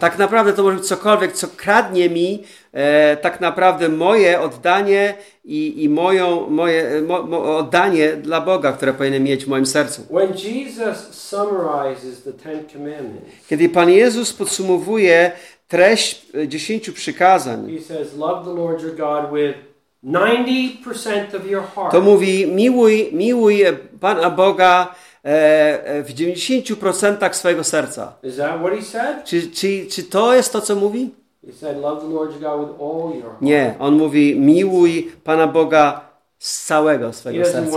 [0.00, 5.84] Tak naprawdę to może być cokolwiek, co kradnie mi e, tak naprawdę moje oddanie i,
[5.84, 10.02] i moją, moje mo, mo, oddanie dla Boga, które powinienem mieć w moim sercu.
[10.10, 15.32] When Jesus summarizes the Ten Commandments, Kiedy Pan Jezus podsumowuje
[15.68, 19.72] treść e, dziesięciu przykazań, he says, Love the Lord your God with
[20.04, 21.92] 90% of your heart.
[21.92, 23.64] to mówi miłuj, miłuj
[24.00, 28.12] Pana Boga e, e, w 90% swojego serca.
[28.22, 29.24] Is that what he said?
[29.24, 31.10] Czy, czy, czy to jest to, co mówi?
[31.46, 33.42] He said, Love the Lord your God with all your heart.
[33.42, 37.76] Nie, on mówi miłuj Pana Boga z całego swojego serca.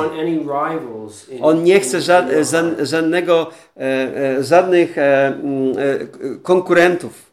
[1.42, 5.34] On nie chce ża- żadnego, e, e, żadnych e, e,
[6.44, 7.26] konkurentów.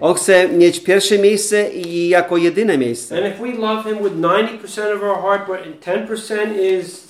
[0.00, 3.16] On chce mieć pierwsze miejsce i jako jedyne miejsce.
[3.16, 7.03] And if we love him with 90% of our heart, but 10% is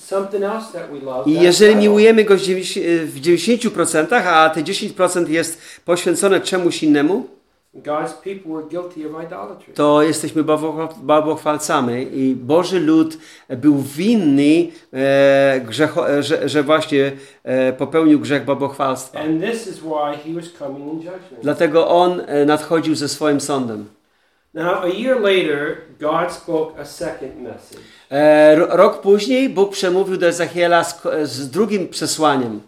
[1.25, 7.27] I jeżeli miłujemy go w 90%, w 90%, a te 10% jest poświęcone czemuś innemu,
[9.75, 10.43] to jesteśmy
[11.01, 13.17] bałwochwalcami i Boży lud
[13.49, 17.11] był winny, e, grzecho, e, że, że właśnie
[17.43, 18.45] e, popełnił grzech
[20.97, 21.43] judgment.
[21.43, 23.85] Dlatego on e, nadchodził ze swoim sądem.
[24.55, 27.81] Now, a year later, God spoke a second message.
[28.11, 32.61] E, ro- rok później Bóg przemówił do Ezechiela z, z drugim przesłaniem.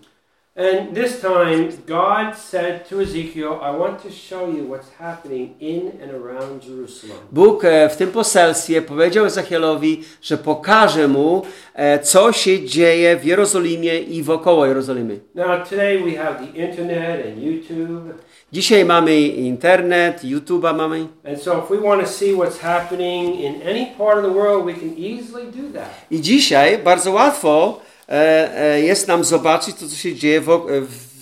[0.56, 5.92] And this time, God said to Ezekiel, I want to show you what's happening in
[6.04, 7.18] and around Jerusalem.
[7.32, 11.42] Bóg e, w tym poselstwie powiedział Ezechielowi, że pokaże mu,
[11.74, 15.20] e, co się dzieje w Jerozolimie i wokoło Jerozolimy.
[15.36, 18.14] Now, today we have the internet and YouTube.
[18.52, 21.08] Dzisiaj mamy internet, YouTube'a mamy.
[21.44, 21.62] So,
[24.34, 25.90] world, we can easily do that.
[26.12, 28.14] I dzisiaj bardzo łatwo e,
[28.60, 30.48] e, jest nam zobaczyć to, co się dzieje w,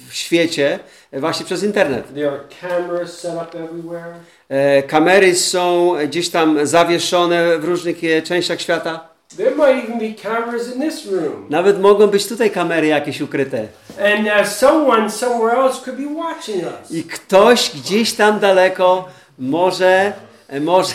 [0.09, 0.79] w świecie
[1.11, 2.13] e, właśnie przez internet.
[2.13, 4.13] There are cameras set up everywhere.
[4.49, 9.14] E, kamery są gdzieś tam zawieszone w różnych e, częściach świata.
[9.37, 11.45] There might even be cameras in this room.
[11.49, 13.67] Nawet mogą być tutaj kamery jakieś ukryte.
[14.15, 16.91] And uh, someone somewhere else could be watching us.
[16.91, 19.07] I ktoś gdzieś tam daleko
[19.39, 20.13] może,
[20.47, 20.93] e, może,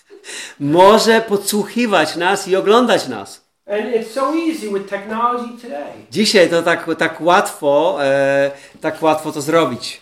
[0.60, 3.46] może podsłuchiwać nas i oglądać nas.
[3.66, 5.92] And it's so easy with technology today.
[6.10, 10.00] Dzisiaj to tak, tak łatwo, e, tak łatwo to zrobić.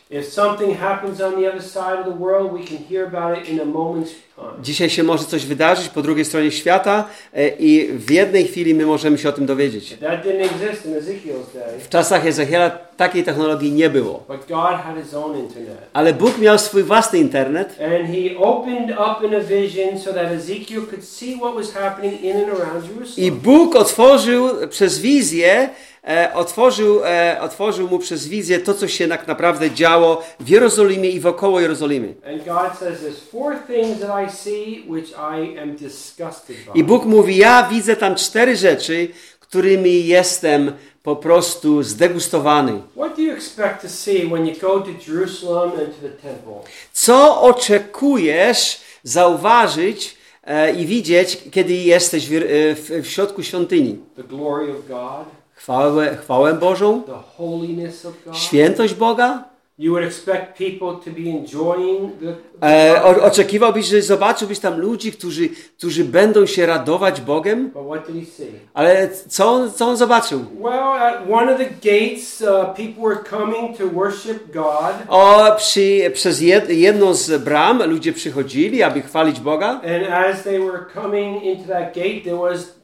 [4.63, 8.87] Dzisiaj się może coś wydarzyć po drugiej stronie świata e, i w jednej chwili my
[8.87, 9.99] możemy się o tym dowiedzieć.
[11.81, 14.25] W czasach Ezechiela takiej technologii nie było.
[15.93, 17.79] Ale Bóg miał swój własny internet
[23.19, 23.33] i.
[23.33, 25.69] Bóg otworzył przez wizję,
[26.35, 31.21] otworzył, e, otworzył mu przez wizję to, co się tak naprawdę działo w Jerozolimie i
[31.21, 32.15] wokoło Jerozolimy.
[36.75, 39.09] I Bóg mówi, ja widzę tam cztery rzeczy,
[39.41, 42.81] którymi jestem po prostu zdegustowany.
[46.93, 52.39] Co oczekujesz zauważyć e, i widzieć, kiedy jesteś w, e,
[52.75, 53.99] w, w środku świątyni?
[55.69, 57.03] Chwałę, chwałę Bożą,
[58.33, 59.45] świętość Boga?
[62.63, 65.49] E, o, oczekiwałbyś, że zobaczyłbyś tam ludzi, którzy,
[65.79, 67.71] którzy będą się radować Bogiem?
[68.75, 70.45] Ale co on, co on zobaczył?
[75.09, 79.69] O, przy, przez jed, jedną z bram ludzie przychodzili, aby chwalić Boga.
[79.71, 82.84] and as they were coming into that gate, there was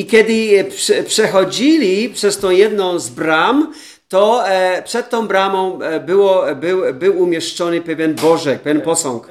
[0.00, 3.72] I kiedy prze, przechodzili przez tą jedną z bram,
[4.08, 9.26] to e, przed tą bramą e, było, był, był umieszczony pewien bożek, pewien posąg.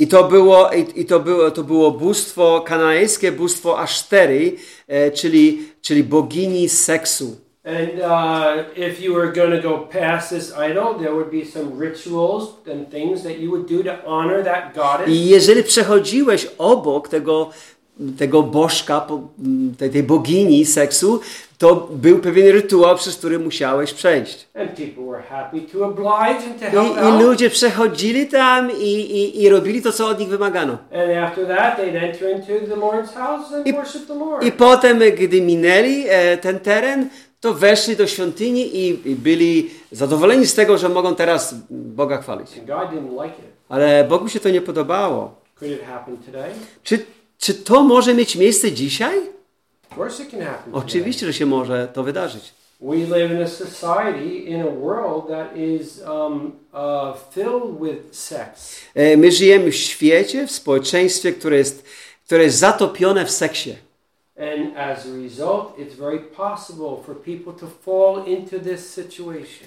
[0.00, 4.56] I to było, i, to było, to było bóstwo, kanańskie bóstwo Asztery,
[4.88, 7.45] e, czyli, czyli bogini seksu.
[7.66, 11.76] And uh, if you were going to go past this idol, there would be some
[11.76, 15.08] rituals and things that you would do to honor that goddess.
[15.08, 17.50] I jeżeli przechodziłeś obok tego,
[18.18, 19.06] tego bożka,
[19.78, 21.20] tej, tej bogini seksu,
[21.58, 24.48] to był pewien rytuał, przez który musiałeś przejść.
[26.72, 30.78] I, i ludzie przechodzili tam i, i, i robili to, co od nich wymagano.
[33.64, 34.46] I-.
[34.46, 37.08] I potem, gdy minęli e, ten teren,
[37.46, 42.50] to weszli do świątyni i, i byli zadowoleni z tego, że mogą teraz Boga chwalić.
[43.68, 45.34] Ale Bogu się to nie podobało.
[46.82, 47.04] Czy,
[47.38, 49.18] czy to może mieć miejsce dzisiaj?
[50.72, 52.54] Oczywiście, że się może to wydarzyć.
[52.80, 58.80] We live in a society, in a world that is um, uh, filled with sex.
[58.94, 61.84] E, My żyjemy w świecie, w społeczeństwie, które jest,
[62.26, 63.76] które jest zatopione w seksie.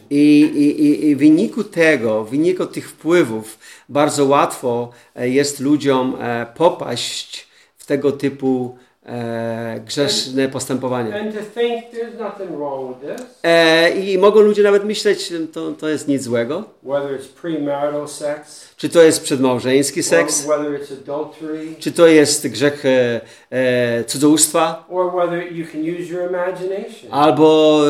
[0.09, 3.57] I, i, i- w wyniku tego, w wyniku tych wpływów,
[3.89, 8.77] bardzo łatwo e, jest ludziom e, popaść w tego typu
[9.09, 11.19] e, grzeszne postępowania.
[11.21, 15.71] And to think there's nothing wrong with this, E, I mogą ludzie nawet myśleć, to,
[15.71, 16.63] to jest nic złego.
[16.83, 22.07] whether it's premarital sex, Czy to jest przedmałżeński seks, or whether it's adultery, czy to
[22.07, 23.21] jest grzech e,
[23.51, 27.11] e, cudzołóstwa, or whether you can use your imagination.
[27.11, 27.81] albo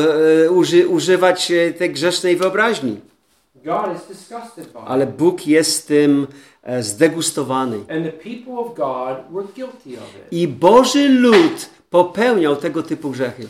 [0.44, 3.00] e, uży, używać tej grzesznej wyobraźni.
[3.64, 4.84] God is disgusted by it.
[4.86, 6.26] Ale Bóg jest tym
[6.80, 7.76] zdegustowany.
[7.76, 7.84] Of
[10.16, 10.32] it.
[10.32, 13.48] I Boży lud popełniał tego typu grzechy.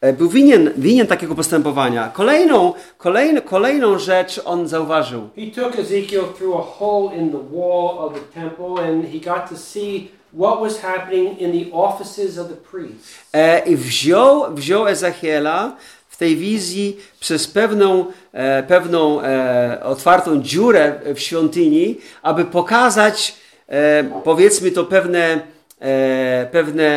[0.00, 2.08] E, Był winien, winien takiego postępowania.
[2.08, 5.28] Kolejną, kolejną, kolejną rzecz on zauważył.
[5.36, 9.48] He took Ezekiel through a hole in the wall of the temple and he got
[9.50, 13.14] to see what was happening in the offices of the priests.
[13.32, 15.76] E, I wziął, wziął Ezechiela
[16.20, 23.34] tej wizji przez pewną, e, pewną e, otwartą dziurę w świątyni, aby pokazać,
[23.68, 25.40] e, powiedzmy to, pewne,
[25.80, 26.90] e, pewne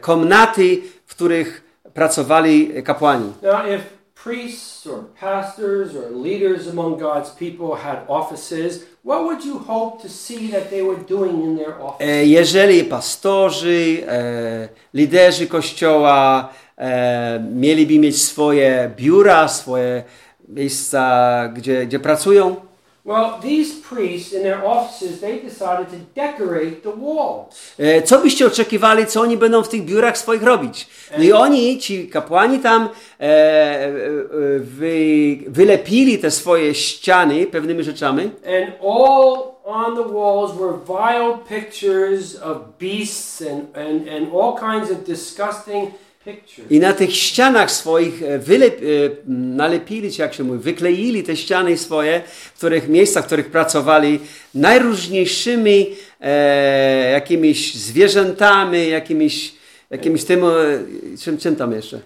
[0.00, 1.62] komnaty, w których
[1.94, 3.32] pracowali kapłani.
[3.42, 3.82] Now, if
[4.24, 10.08] priests or pastors or leaders among God's people had offices, what would you hope to
[10.08, 12.06] see that they were doing in their office?
[12.06, 16.48] E, Jeżeli pastorzy, e, liderzy kościoła
[16.82, 20.02] e, mieliby mieć swoje biura, swoje
[20.48, 22.56] miejsca, gdzie, gdzie pracują,
[23.04, 27.72] Well, these priests in their offices, they decided to decorate the walls.
[27.78, 30.88] e, co byście oczekiwali, co oni będą w tych biurach swoich robić?
[31.18, 32.88] No i oni, ci kapłani tam
[33.20, 33.90] e, e, e,
[34.58, 42.36] wy, wylepili te swoje ściany pewnymi rzeczami And all on the walls were vile pictures
[42.42, 45.90] of beasts and, and, and all kinds of disgusting.
[46.70, 48.84] I na tych ścianach swoich e, wylep, e,
[49.26, 52.22] nalepili, czy jak się mówi, wykleili te ściany swoje,
[52.54, 54.20] w których miejscach, w których pracowali,
[54.54, 59.54] najróżniejszymi e, jakimiś zwierzętami, jakimiś,
[59.90, 60.48] jakimiś tym, e,
[61.18, 62.00] czym, czym tam jeszcze.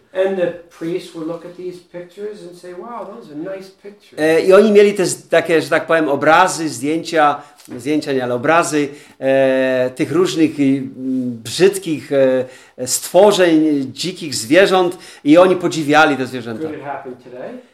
[2.55, 3.07] Say, wow,
[3.37, 3.71] nice.
[4.19, 7.43] E, I oni mieli też takie, że tak powiem, obrazy, zdjęcia,
[7.77, 8.89] zdjęcia nie, ale obrazy
[9.19, 10.87] e, tych różnych mm,
[11.45, 16.69] brzydkich e, stworzeń, dzikich zwierząt i oni podziwiali te zwierzęta.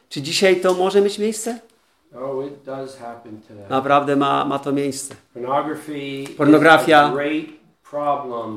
[0.09, 1.59] Czy dzisiaj to może mieć miejsce?
[2.15, 3.65] Oh, it does happen today.
[3.71, 5.15] Naprawdę ma, ma to miejsce.
[6.37, 7.13] Pornografia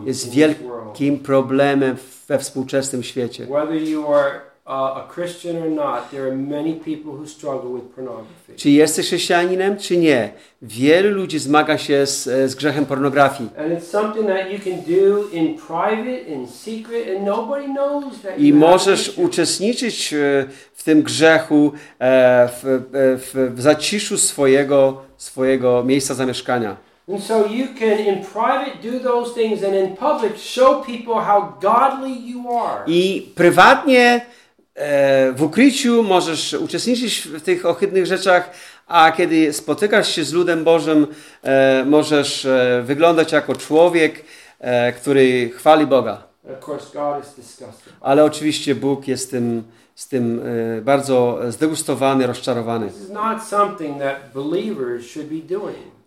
[0.06, 1.96] Jest wielkim problemem
[2.28, 3.46] we współczesnym świecie.
[3.46, 7.84] Whether you are uh, a Christian or not, there are many people who struggle with
[7.95, 8.55] pornography.
[8.55, 10.34] Czy jesteś chrześcijaninem, czy nie?
[10.61, 13.49] Wielu ludzi zmaga się z, z grzechem pornografii.
[13.57, 18.39] And it's something that you can do in private, in secret, and nobody knows that
[18.39, 20.18] I możesz uczestniczyć e,
[20.74, 22.82] w tym grzechu e, w, e,
[23.18, 26.76] w, w zaciszu swojego, swojego miejsca zamieszkania.
[27.13, 31.53] And so you can, in private, do those things, and in public, show people how
[31.61, 32.84] godly you are.
[32.88, 34.22] I prywatnie e,
[35.36, 38.49] w ukryciu możesz uczestniczyć w tych ohydnych rzeczach,
[38.88, 41.07] a kiedy spotykasz się z ludem Bożym,
[41.43, 44.26] e, możesz e, wyglądać jako człowiek,
[44.59, 46.23] e, który chwali Boga.
[48.01, 49.63] Ale oczywiście Bóg jest tym,
[49.95, 50.41] z tym
[50.78, 52.89] e, bardzo zdegustowany, rozczarowany.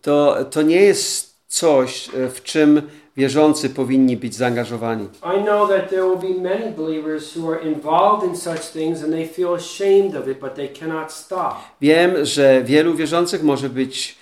[0.01, 2.81] To, to nie jest coś, e, w czym
[3.19, 5.07] wierzący powinni być zaangażowani.
[5.37, 9.11] I know that there will be many believers who are involved in such things and
[9.11, 11.53] they feel ashamed of it, but they cannot stop.
[11.81, 14.17] Wiem, że wielu wierzących może być,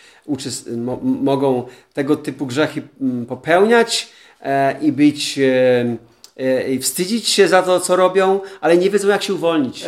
[0.78, 4.10] mo, mogą tego typu grzechy mm, popełniać
[4.42, 5.98] e, i być e,
[6.70, 9.86] i wstydzić się za to, co robią, ale nie wiedzą, jak się uwolnić.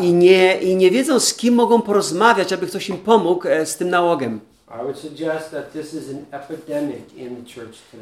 [0.00, 3.76] I nie, I nie wiedzą, z kim mogą porozmawiać, aby ktoś im pomógł e, z
[3.76, 4.40] tym nałogiem.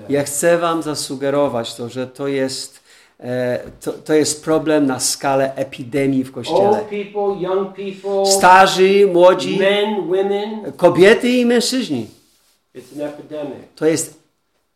[0.08, 2.80] Ja chcę Wam zasugerować to, że to jest,
[3.20, 6.80] e, to, to jest problem na skalę epidemii w Kościele.
[8.26, 9.58] Starzy, młodzi,
[10.76, 12.06] kobiety i mężczyźni.
[12.74, 13.58] It's an epidemic.
[13.76, 14.20] To jest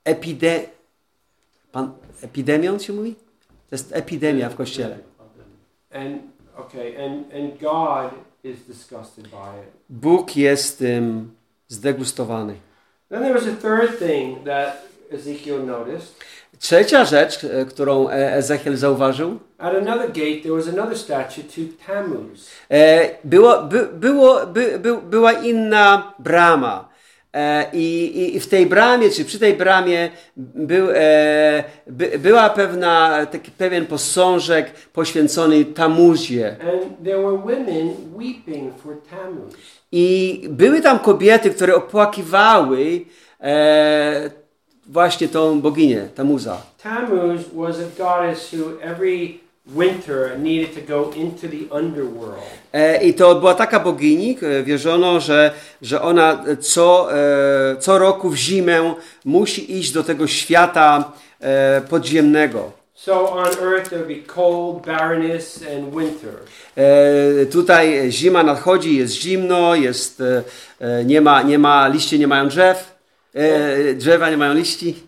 [0.05, 0.61] epide...
[1.73, 1.93] Pan,
[2.23, 3.15] epidemią się mówi?
[3.49, 4.99] To jest epidemia w Kościele.
[5.93, 6.23] And
[6.57, 8.11] okay, and and God
[8.45, 9.73] is disgusted by it.
[9.89, 11.31] Bóg jest tym
[11.69, 12.55] zdegustowany.
[13.09, 14.83] Then there was a third thing that
[15.13, 16.15] Ezekiel noticed.
[16.59, 21.61] Trzecia rzecz, e, którą e, Ezechiel zauważył, At another gate, there was another statue to
[21.87, 22.51] Tammuz.
[22.71, 26.88] e, było, by, było, by, by, była inna brama.
[27.35, 32.51] E, i, i- I w tej bramie, czy przy tej bramie był, e, by, była
[32.51, 36.57] pewna, taki pewien posążek poświęcony Tamuzie.
[39.93, 43.01] I były tam kobiety, które opłakiwały
[43.41, 44.31] e,
[44.87, 46.63] właśnie tą boginię, Tamuza.
[46.83, 49.29] Tammuz was a goddess who every
[49.77, 52.43] winter needed to go into the underworld.
[52.73, 55.51] E, I to była taka bogini, e, wierzono, że,
[55.83, 58.95] że ona co, e, co roku w zimę
[59.25, 61.13] musi iść do tego świata
[61.91, 62.79] podziemnego.
[63.01, 66.41] So on earth there would be cold, barrenness, and winter.
[66.77, 70.23] E, tutaj zima nadchodzi, jest zimno, jest,
[70.81, 72.97] e, nie, ma, nie ma, liście nie mają drzew.
[73.35, 75.08] E, drzewa nie mają liści.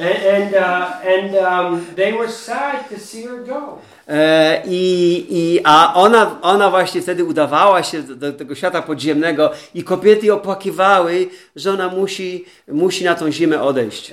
[0.00, 3.82] And and, uh, and um, they were sad to see her go.
[4.08, 9.50] E, I, i, a ona, ona właśnie wtedy udawała się do, do tego świata podziemnego
[9.74, 14.12] i kobiety opłakiwały, że ona musi, musi na tą zimę odejść.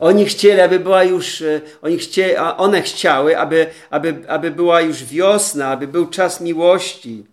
[0.00, 5.04] Oni chcieli, aby była już, e, oni chcieli, one chciały, aby, aby, aby była już
[5.04, 7.24] wiosna, aby był czas miłości,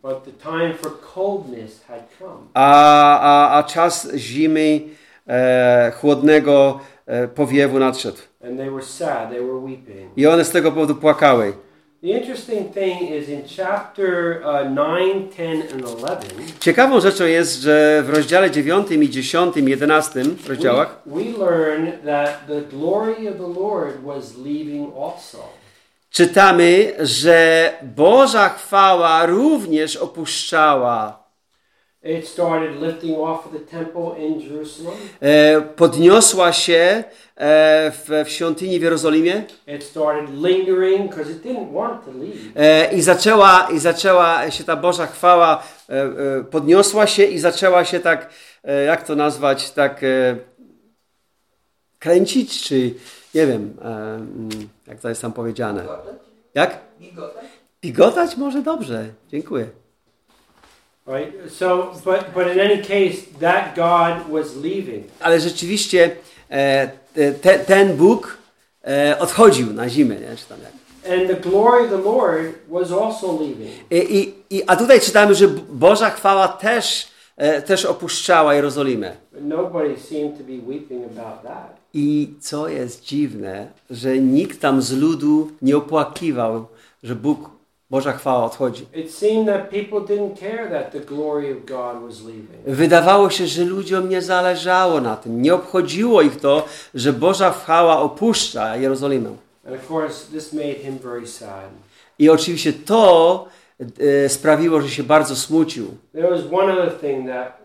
[2.53, 4.81] a, a, a czas zimy
[5.27, 8.28] e, chłodnego e, powiewu nadszedł.
[10.17, 11.53] I one z tego powodu płakały.
[12.01, 16.17] The interesting thing is in chapter uh, 9, 10, and 11,
[16.59, 22.47] Ciekawą rzeczą jest, że w rozdziale 9 i 10, 11 rozdziałach we, we learn that
[22.47, 25.37] the glory of the Lord was leaving also.
[26.11, 31.28] czytamy, że Boża chwała również opuszczała.
[32.03, 34.93] It started lifting off of the temple in Jerusalem.
[35.21, 37.03] E, podniosła się
[37.35, 42.35] e, w, w świątyni w Jerozolimie It started lingering because it didn't want to leave.
[42.55, 47.85] e, i, zaczęła, i zaczęła się ta Boża chwała, e, e, podniosła się i zaczęła
[47.85, 48.29] się tak,
[48.63, 50.35] e, jak to nazwać, tak e,
[51.99, 52.93] kręcić, czy
[53.35, 54.49] nie wiem, e, mm,
[54.87, 55.85] jak to jest tam powiedziane.
[56.53, 56.77] Jak?
[57.81, 59.67] Pigotać może dobrze, dziękuję.
[61.09, 61.51] Right?
[61.51, 65.03] So, but, but in any case, that God was leaving.
[65.19, 66.11] Ale rzeczywiście
[66.49, 66.89] e,
[67.41, 68.37] te, ten Bóg
[68.87, 70.35] e, odchodził na zimę, nie?
[70.35, 70.71] Czy tam jak.
[71.13, 73.71] And the glory of the Lord was also leaving.
[73.91, 77.07] I, i, a tutaj czytamy, że Boża chwała też,
[77.37, 79.15] e, też opuszczała Jerozolimę.
[79.31, 81.79] But nobody seemed to be weeping about that.
[81.93, 86.65] I co jest dziwne, że nikt tam z ludu nie opłakiwał,
[87.03, 87.49] że Bóg,
[87.89, 88.85] Boża chwała odchodzi.
[92.65, 96.65] Wydawało się, że ludziom nie zależało na tym, nie obchodziło ich to,
[96.95, 99.29] że Boża chwała opuszcza Jerozolimę.
[102.19, 103.45] I oczywiście to
[103.79, 105.85] e, sprawiło, że się bardzo smucił.
[106.13, 107.59] There was one other thing that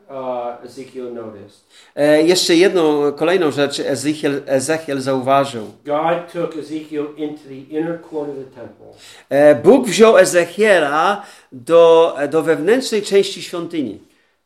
[0.64, 1.64] Ezekiel noticed.
[1.96, 5.62] E, jeszcze jedną, kolejną rzecz Ezechiel, Ezechiel zauważył.
[5.84, 8.86] God took Ezekiel into the inner court of the temple.
[9.28, 13.98] E, Bóg wziął Ezechiela do, do wewnętrznej części świątyni.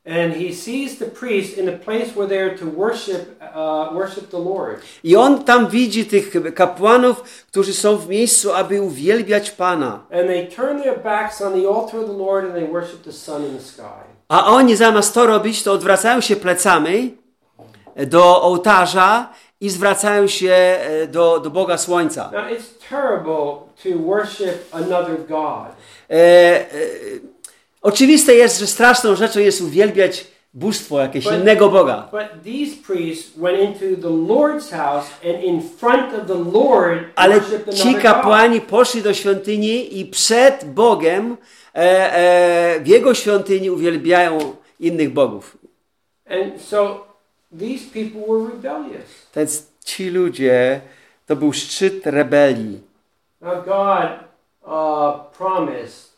[0.09, 4.31] And he sees the priests in the place where they are to worship, uh, worship
[4.31, 4.83] the Lord.
[5.05, 10.07] I on tam widzi tych kapłanów, którzy są w miejscu, aby uwielbiać Pana.
[10.11, 13.13] And they turn their backs on the altar of the Lord and they worship the
[13.13, 14.08] sun in the sky.
[14.29, 17.17] A oni zamiast to robić, to odwracają się plecami
[18.07, 19.29] do ołtarza
[19.61, 22.31] i zwracają się e, do, do Boga Słońca.
[22.33, 25.69] Now it's terrible to worship another God.
[26.11, 26.67] E, e,
[27.83, 32.09] oczywiste jest, że straszną rzeczą jest uwielbiać bóstwo, jakiegoś But- innego Boga.
[32.11, 37.41] But these priests went into the Lord's house and in front of the Lord Ale
[37.75, 38.03] ci God.
[38.03, 45.57] kapłani poszli do świątyni i przed Bogiem e, e, w jego świątyni uwielbiają innych bogów.
[46.31, 47.07] And so
[47.59, 49.27] these people were rebellious.
[49.37, 50.81] Więc ci ludzie,
[51.27, 52.81] to był szczyt rebelii.
[53.41, 54.09] Now God
[54.67, 56.13] uh, promised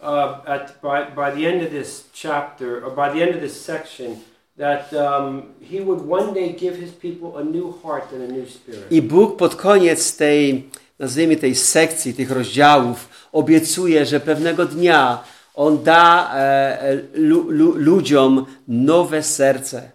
[0.00, 3.64] uh, at by, by the end of this chapter or by the end of this
[3.64, 4.16] section
[4.58, 8.46] that um, He would one day give His people a new heart and a new
[8.48, 8.86] spirit.
[8.90, 15.24] I Bóg pod koniec tej, nazwijmy tej sekcji, tych rozdziałów, obiecuje, że pewnego dnia
[15.54, 16.38] On da e,
[16.82, 19.90] e, lu, lu, ludziom nowe serce.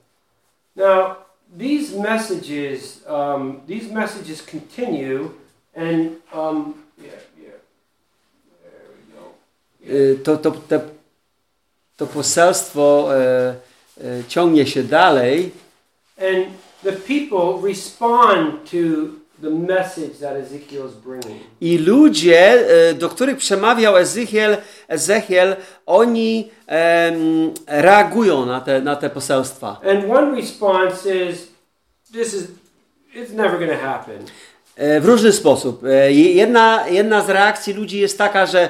[0.75, 1.15] Now
[1.59, 5.29] these messages um, these messages continue
[5.75, 7.27] and um, yeah.
[9.89, 10.79] Y, To, to, te,
[11.97, 13.55] to poselstwo e,
[14.03, 15.51] e, ciągnie się dalej
[16.17, 16.45] And
[16.83, 18.77] the people respond to
[19.41, 21.41] the message that Ezekiel is bringing.
[21.61, 22.39] i ludzie,
[22.89, 24.57] e, do których przemawiał Ezechiel,
[24.87, 26.51] Ezechiel oni
[27.67, 29.81] reagują na te, na te poselstwa.
[29.91, 31.47] And one response is,
[32.13, 32.43] "This is,
[33.15, 34.17] it's never happen."
[34.75, 35.83] E, W różny sposób.
[35.85, 38.69] E, Jedna, jedna z reakcji ludzi jest taka, że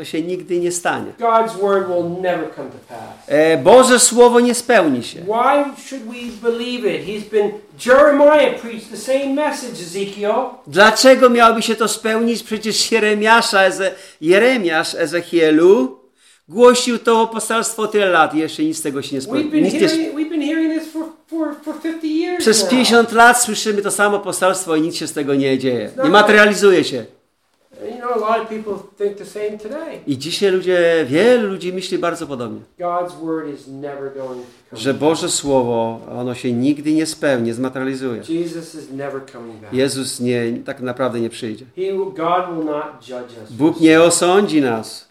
[0.00, 1.12] to się nigdy nie stanie.
[1.18, 2.98] God's word will never come to pass.
[3.26, 5.20] E, Boże Słowo nie spełni się.
[5.20, 7.06] Why should we believe it?
[7.06, 7.50] He's been
[7.86, 10.32] Jeremiah preached the same message, Ezekiel.
[10.66, 12.42] Dlaczego miałoby się to spełnić?
[12.42, 13.90] Przecież Jeremiasza, Eze,
[14.20, 16.00] Jeremiasz Ezechielu
[16.48, 19.50] głosił to poselstwo tyle lat i jeszcze nic z tego się nie spełniło.
[19.50, 22.70] been Nic nie- hearing, we've been hearing this for, for, for 50 years Przez now.
[22.70, 25.90] 50 lat słyszymy to samo poselstwo i nic się z tego nie dzieje.
[26.04, 27.04] Nie materializuje się.
[30.06, 32.60] I dzisiaj ludzie, wielu ludzi myśli bardzo podobnie.
[34.72, 38.22] Że Boże Słowo, ono się nigdy nie spełni, nie zmaterializuje.
[39.72, 41.64] Jezus nie, tak naprawdę nie przyjdzie.
[43.50, 45.10] Bóg nie osądzi nas.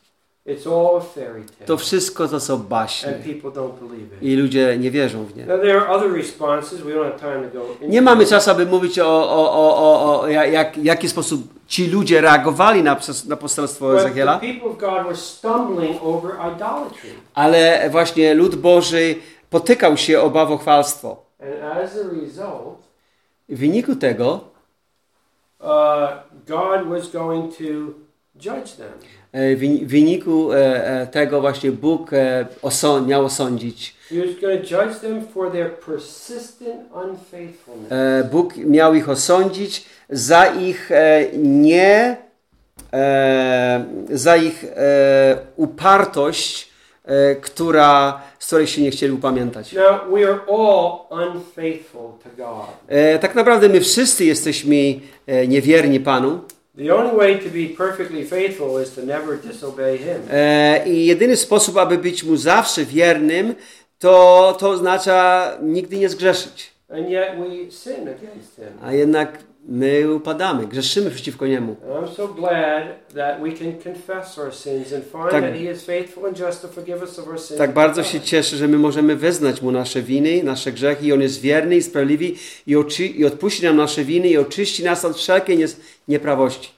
[1.66, 3.10] To wszystko to są baśnie.
[4.22, 5.46] I ludzie nie wierzą w nie.
[7.90, 12.22] Nie mamy czasu, aby mówić o, o, o, o, o jak, jaki sposób ci ludzie
[12.22, 12.98] reagowali na,
[13.28, 14.40] na poselstwo Ezechiela,
[14.78, 15.18] God
[17.34, 19.16] ale właśnie lud Boży
[19.50, 21.26] potykał się o bałwochwalstwo.
[21.40, 22.80] And as a result,
[23.50, 24.42] W wyniku tego
[29.32, 32.12] e, w wyniku e, e, tego właśnie Bóg
[32.62, 33.96] osą- miał osądzić.
[38.32, 40.90] Bóg miał ich osądzić za ich
[41.38, 42.18] nie,
[44.10, 44.66] za ich
[45.56, 46.70] upartość,
[47.42, 49.74] która, z której się nie chcieli upamiętać.
[53.22, 54.76] Tak naprawdę my wszyscy jesteśmy
[55.48, 56.40] niewierni Panu
[56.80, 60.22] The only way to be perfectly faithful is to never disobey Him.
[60.86, 63.56] i jedyny sposób, aby być Mu zawsze wiernym,
[64.00, 66.72] to, to oznacza nigdy nie zgrzeszyć.
[66.90, 68.66] And yet we sin against Him.
[68.84, 69.38] A jednak
[69.70, 71.76] my upadamy, grzeszymy przeciwko Niemu.
[75.30, 75.44] Tak-.
[77.58, 81.22] Tak bardzo się cieszę, że my możemy wyznać Mu nasze winy, nasze grzechy i On
[81.22, 85.18] jest wierny i sprawiedliwy i, oczy, i odpuści nam nasze winy i oczyści nas od
[85.18, 85.58] wszelkiej
[86.10, 86.70] nieprawości.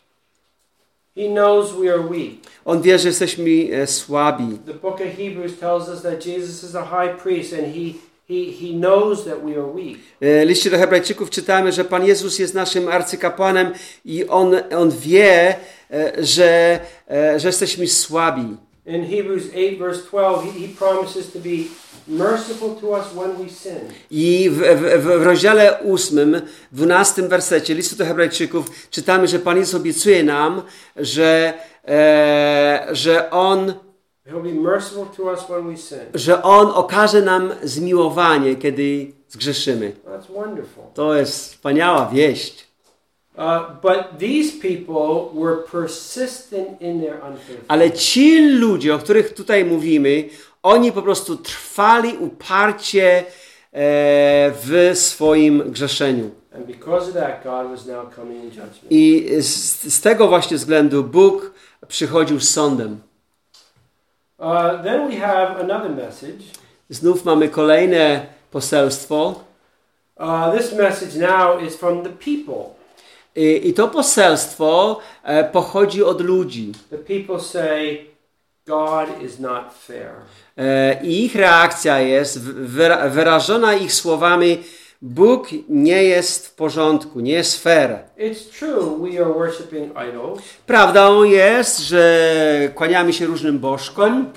[1.15, 2.31] He knows we are weak.
[2.65, 4.57] On wie, że jesteśmy e, słabi.
[4.65, 7.93] The book of Hebrews tells us that Jesus is a high priest and He,
[8.27, 9.97] he, he knows that we are weak.
[10.21, 13.73] E, W liście do Hebrajczyków czytamy, że Pan Jezus jest naszym arcykapłanem
[14.05, 15.55] i On, on wie,
[15.91, 16.79] e, że,
[17.37, 18.57] że jesteśmy słabi.
[18.85, 21.49] In Hebrews 8, verse 12, he, he promises to be
[24.11, 26.41] I w, w, w rozdziale 8,
[26.71, 30.61] 12 wersecie listu do Hebrajczyków czytamy, że Pan Jezus obiecuje nam,
[30.95, 31.53] że,
[31.87, 33.73] e, że, on,
[36.13, 39.91] że On okaże nam zmiłowanie, kiedy zgrzeszymy.
[40.93, 42.71] To jest wspaniała wieść.
[43.37, 43.43] Uh.
[47.67, 50.29] Ale ci ludzie, o których tutaj mówimy,
[50.63, 53.23] oni po prostu trwali uparcie e,
[54.51, 56.31] w swoim grzeszeniu.
[58.89, 61.51] I z, z tego właśnie względu Bóg
[61.87, 63.01] przychodził z sądem.
[64.37, 66.43] Uh, then we have another message.
[66.89, 69.43] Znów mamy kolejne poselstwo.
[70.17, 72.81] Uh, this message now is from the people.
[73.35, 76.71] I, i to poselstwo e, pochodzi od ludzi.
[76.89, 78.05] The people say,
[78.65, 80.11] God is not fair.
[80.57, 82.39] E, I ich reakcja jest
[83.09, 84.63] wyrażona ich słowami:
[85.01, 87.99] Bóg nie jest w porządku, nie jest fair.
[90.65, 92.25] Prawdą jest, że
[92.75, 94.31] kłaniamy się różnym bożkom,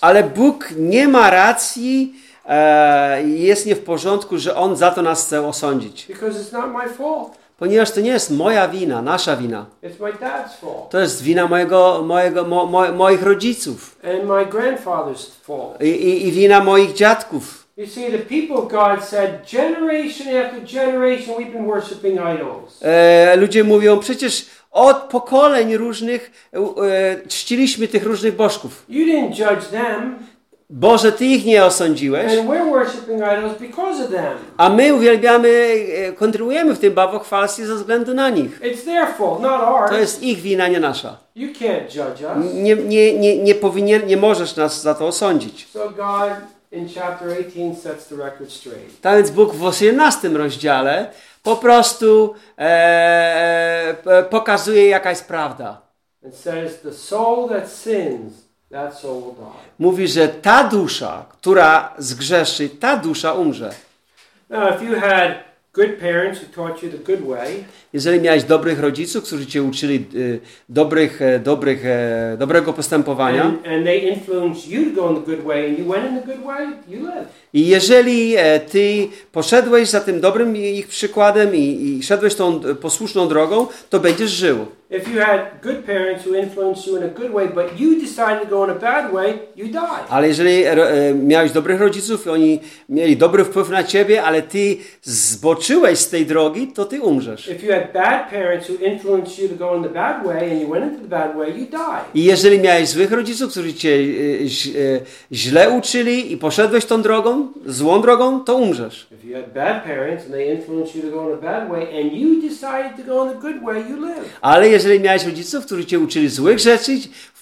[0.00, 2.14] ale Bóg nie ma racji,
[2.46, 6.06] e, jest nie w porządku, że On za to nas chce osądzić.
[6.08, 7.37] Because it's not my fault.
[7.58, 9.66] Ponieważ to nie jest moja wina, nasza wina.
[9.82, 10.90] It's my dad's fault.
[10.90, 15.82] To jest wina mojego, mojego, mo, mo, moich rodziców And my grandfather's fault.
[15.82, 17.68] I, i, i wina moich dziadków.
[17.76, 22.82] You see, the people of God said, generation after generation, we've been worshiping idols.
[22.82, 28.84] E, ludzie mówią, przecież od pokoleń różnych e, czciliśmy tych różnych bożków.
[28.88, 30.18] You didn't judge them,
[30.70, 32.32] Boże, Ty ich nie osądziłeś,
[34.56, 38.60] a my uwielbiamy, e, kontynuujemy w tym bałwochwalstwie ze względu na nich.
[39.88, 41.16] To jest ich wina, nie nasza.
[42.54, 45.68] Nie, nie, nie, nie, powinien, nie możesz nas za to osądzić.
[45.72, 46.30] So God,
[46.72, 49.00] in chapter 18, sets the record straight.
[49.00, 51.10] Tak więc Bóg w 18 rozdziale
[51.42, 52.62] po prostu e,
[54.06, 55.80] e, pokazuje jaka jest prawda.
[56.24, 58.47] And says, the soul that sins,
[59.78, 63.70] Mówi, że ta dusza, która zgrzeszy, ta dusza umrze.
[64.50, 65.34] Now, if you had
[65.72, 70.04] good parents who taught you the good way, Jeżeli miałeś dobrych rodziców, którzy cię uczyli
[70.14, 75.22] y, dobrych, e, dobrych, e, dobrego postępowania and, and they influenced you to go in
[75.22, 77.28] the good way, and you went in the good way, you live.
[77.52, 82.74] i jeżeli e, ty poszedłeś za tym dobrym ich przykładem i, i szedłeś tą e,
[82.74, 84.66] posłuszną drogą, to będziesz żył.
[84.90, 88.40] If you had good parents who influenced you in a good way, but you decided
[88.42, 90.08] to go in a bad way, you die.
[90.08, 94.76] Ale jeżeli e, miałeś dobrych rodziców i oni mieli dobry wpływ na ciebie, ale ty
[95.02, 97.48] zboczyłeś z tej drogi, to ty umrzesz.
[97.48, 100.62] If you had bad parents who influenced you to go in the bad way and
[100.62, 102.00] you went into the bad way, you die.
[102.14, 103.94] I jeżeli miałeś złych rodziców, którzy cię e,
[104.96, 105.00] e,
[105.32, 109.06] źle uczyli i poszedłeś tą drogą, złą drogą, to umrzesz.
[109.12, 112.00] If you had bad parents and they influenced you to go in a bad way
[112.00, 114.38] and you decided to go in the good way, you live.
[114.40, 116.92] Ale jeżeli miałeś rodziców, którzy cię uczyli złych rzeczy,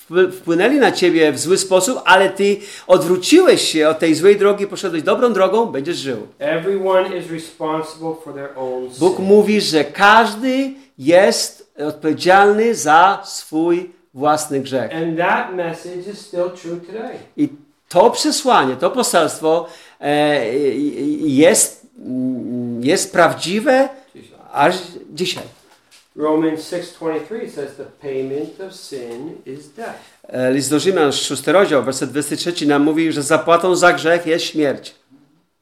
[0.08, 2.56] wpły- wpłynęli na ciebie w zły sposób, ale ty
[2.86, 6.26] odwróciłeś się od tej złej drogi, poszedłeś dobrą drogą, będziesz żył.
[8.98, 14.90] Bóg mówi, że każdy jest odpowiedzialny za swój własny grzech.
[17.36, 17.48] I
[17.88, 19.66] to przesłanie, to poselstwo
[20.00, 20.44] e,
[21.26, 23.88] jest, mm, jest prawdziwe
[24.52, 24.74] aż
[25.14, 25.42] dzisiaj.
[26.16, 30.00] Romans 6:23 says the payment of sin is death.
[30.28, 34.44] E, List do Rzymian, 6 rozdział, werset 23 nam mówi, że zapłatą za grzech jest
[34.44, 34.94] śmierć.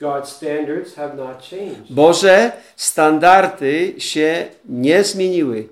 [0.00, 1.90] God's standards have not changed.
[1.90, 5.68] Boże standardy się nie zmieniły.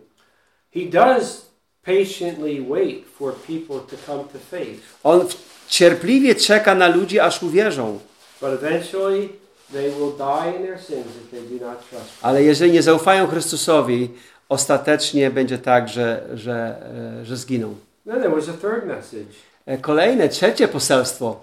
[0.75, 1.47] He does
[1.85, 5.27] patiently wait for people to come to faith, On
[5.69, 7.99] cierpliwie czeka na ludzi, aż uwierzą.
[8.41, 9.29] but eventually
[9.73, 12.05] they will die in their sins if they do not trust.
[12.05, 12.19] Him.
[12.23, 14.11] Ale jeżeli nie zaufają Chrystusowi,
[14.53, 16.77] ostatecznie będzie tak, że, że,
[17.21, 17.75] e, że zginą.
[18.07, 19.35] Then there was a third message.
[19.67, 21.41] E, Kolejne, trzecie poselstwo.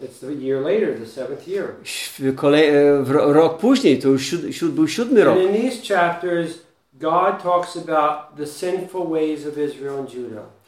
[2.36, 2.72] Kolej,
[3.08, 5.38] rok później, to już siód, był siódmy rok.
[5.38, 6.50] And in these chapters,
[6.94, 10.60] God talks about the sinful ways of Israel and Judah.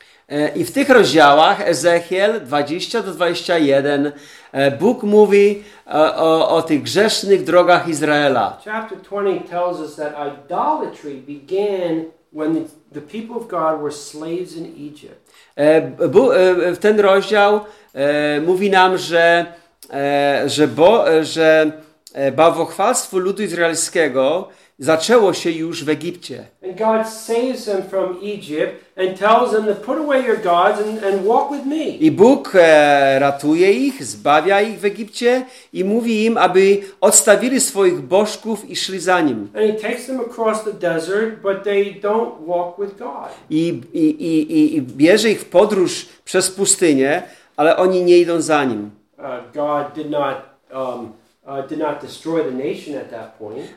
[0.55, 4.11] I w tych rozdziałach Ezechiel 20 do 21
[4.51, 8.57] e, Bóg mówi o, o tych grzesznych drogach Izraela.
[8.65, 14.65] Chapter 20 tells us that idolatry began when the, people of God were slaves in
[14.77, 15.31] Egypt.
[15.57, 17.59] E, e, ten rozdział
[17.93, 19.45] e, mówi nam, że,
[19.93, 21.71] e, że, bo, e, że
[22.13, 24.49] e, bałwochwalstwo ludu izraelskiego
[24.85, 26.43] zaczęło się już w Egipcie.
[26.63, 31.03] And God saves them from Egypt and tells them to put away your gods and,
[31.03, 31.85] and walk with me.
[31.85, 37.99] I Bóg e, ratuje ich, zbawia ich w Egipcie i mówi im, aby odstawili swoich
[38.01, 39.49] bożków i szli za nim.
[39.55, 43.29] And he takes them across the desert, but they don't walk with God.
[43.49, 47.23] I, i, i, i- bierze ich w podróż przez pustynię,
[47.57, 48.89] ale oni nie idą za nim.
[49.17, 50.35] Uh, God did not,
[50.73, 51.11] um,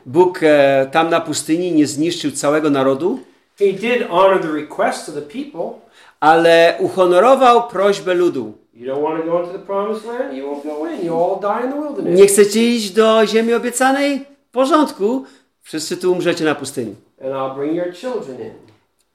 [0.05, 0.39] Bóg
[0.91, 3.19] tam na pustyni nie zniszczył całego narodu,
[3.59, 5.79] He did honor the requests of the people.
[6.19, 8.53] ale uhonorował prośbę ludu.
[12.03, 14.25] Nie chcecie iść do ziemi obiecanej?
[14.47, 15.25] W porządku,
[15.61, 16.95] wszyscy tu umrzecie na pustyni.
[17.23, 18.53] And I'll bring your children in.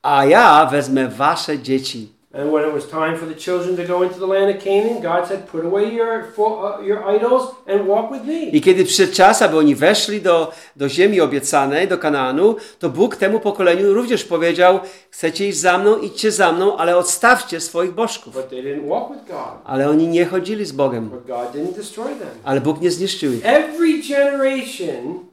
[0.02, 2.08] A ja wezmę wasze dzieci.
[2.32, 5.02] And when it was time for the children to go into the land of Canaan,
[5.02, 9.12] God said, "Put away your uh, your idols and walk with me." I kiedy przyszedł
[9.12, 14.24] czas, aby oni weszli do, do ziemi obiecanej, do Kanaanu, to Bóg temu pokoleniu również
[14.24, 18.34] powiedział, chcecie iść za mną, idźcie za mną, ale odstawcie swoich bożków.
[18.34, 19.60] But they didn't walk with God.
[19.64, 21.08] Ale oni nie chodzili z Bogiem.
[21.08, 22.28] But God didn't destroy them.
[22.44, 23.46] Ale Bóg nie zniszczył ich.
[23.46, 25.29] Every generation.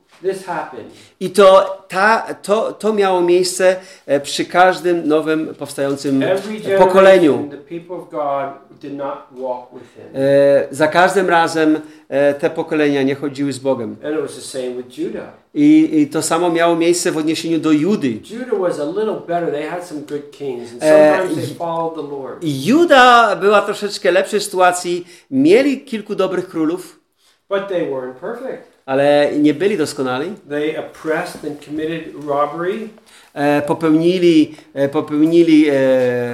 [1.19, 6.23] I to, ta, to, to miało miejsce e, przy każdym nowym powstającym
[6.77, 7.33] pokoleniu.
[7.33, 10.03] generation, the people of God did not walk with Him.
[10.15, 13.95] E, Za każdym razem e, te pokolenia nie chodziły z Bogiem.
[14.03, 15.29] And it was the same with Judah.
[15.53, 18.19] I, I to samo miało miejsce w odniesieniu do Judy.
[22.41, 25.07] I Juda była troszeczkę lepszej sytuacji.
[25.31, 26.99] Mieli kilku dobrych królów,
[27.49, 28.76] But they weren't perfect.
[28.87, 30.33] Ale nie byli doskonali.
[30.49, 32.89] They oppressed and committed robbery.
[33.33, 35.73] E, popełnili, e, popełnili e,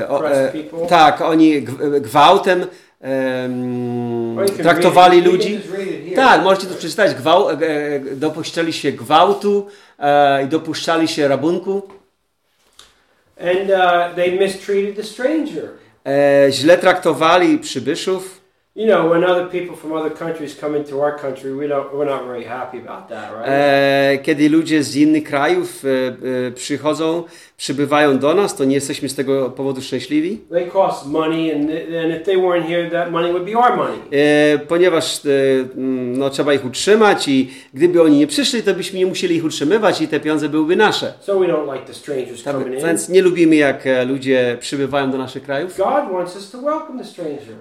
[0.09, 0.51] o, e,
[0.89, 1.61] tak, oni
[2.01, 2.65] gwałtem e,
[4.47, 5.59] can traktowali read ludzi.
[6.15, 7.15] Tak, możecie to przeczytać.
[7.15, 7.55] Gwał, e,
[8.15, 9.67] dopuszczali się gwałtu
[10.45, 11.81] i dopuszczali się rabunku.
[13.41, 15.69] And uh, they mistreated the stranger.
[16.49, 18.42] Źle traktowali przybyszów.
[18.75, 22.05] You know, when other people from other countries come into our country, we don't, we're
[22.05, 23.47] not happy about that, right?
[23.47, 25.87] E, kiedy ludzie z innych krajów e,
[26.47, 27.23] e, przychodzą,
[27.57, 30.41] przybywają do nas, to nie jesteśmy z tego powodu szczęśliwi.
[34.11, 35.29] E, ponieważ e,
[35.75, 39.45] mm, no, trzeba ich utrzymać i gdyby oni nie przyszli, to byśmy nie musieli ich
[39.45, 41.13] utrzymywać i te pieniądze byłyby nasze.
[41.21, 41.85] So like
[42.43, 45.73] Tak, więc nie lubimy, jak e, ludzie przybywają do naszych krajów,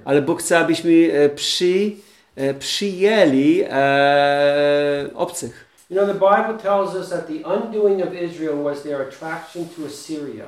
[0.05, 1.90] ale Bóg chce, abyśmy e, przy,
[2.59, 5.72] przyjęli e, obcych.
[5.93, 9.84] You know, the Bible tells us that the undoing of Israel was their attraction to
[9.84, 10.47] Assyria.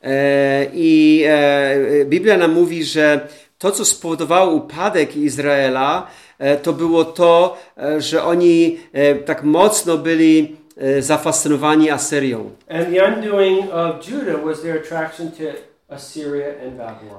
[0.00, 3.28] E, I e, Biblia nam mówi, że
[3.58, 6.06] to, co spowodowało upadek Izraela,
[6.38, 8.78] e, to było to, e, że oni
[9.24, 10.56] tak mocno byli
[10.98, 12.50] zafascynowani Asyrią.
[12.68, 15.73] And the undoing of Judah was their attraction to.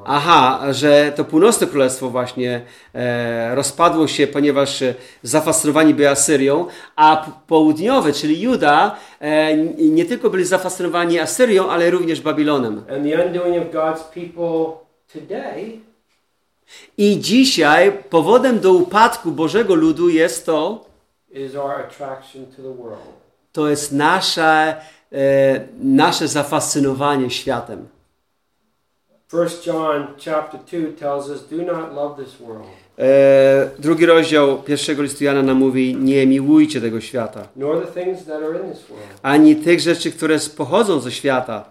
[0.05, 2.61] Aha, że to północne królestwo właśnie
[2.93, 6.65] e, rozpadło się, ponieważ e, zafascynowani byli Asyrią,
[6.95, 12.77] a południowe, czyli Juda, e, nie tylko byli zafascynowani Asyrią, ale również Babilonem.
[12.77, 15.79] And the undoing of God's people today
[16.97, 20.85] I dzisiaj powodem do upadku Bożego ludu jest to,
[23.51, 24.75] to jest nasze,
[25.11, 27.87] e, nasze zafascynowanie światem.
[29.35, 32.67] First John chapter 2 tells us, do not love this world,
[32.99, 37.47] E, drugi rozdział pierwszego listu Jana nam mówi, nie miłujcie tego świata,
[39.21, 41.63] ani tych rzeczy, które pochodzą ze świata.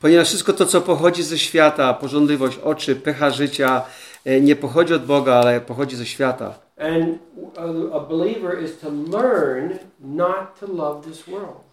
[0.00, 3.82] Ponieważ wszystko to, co pochodzi ze świata, pożądliwość oczy, pycha życia,
[4.24, 6.67] e, nie pochodzi od Boga, ale pochodzi ze świata.
[6.78, 7.18] And.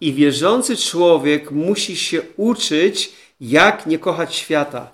[0.02, 4.92] I wierzący człowiek musi się uczyć, jak nie kochać świata.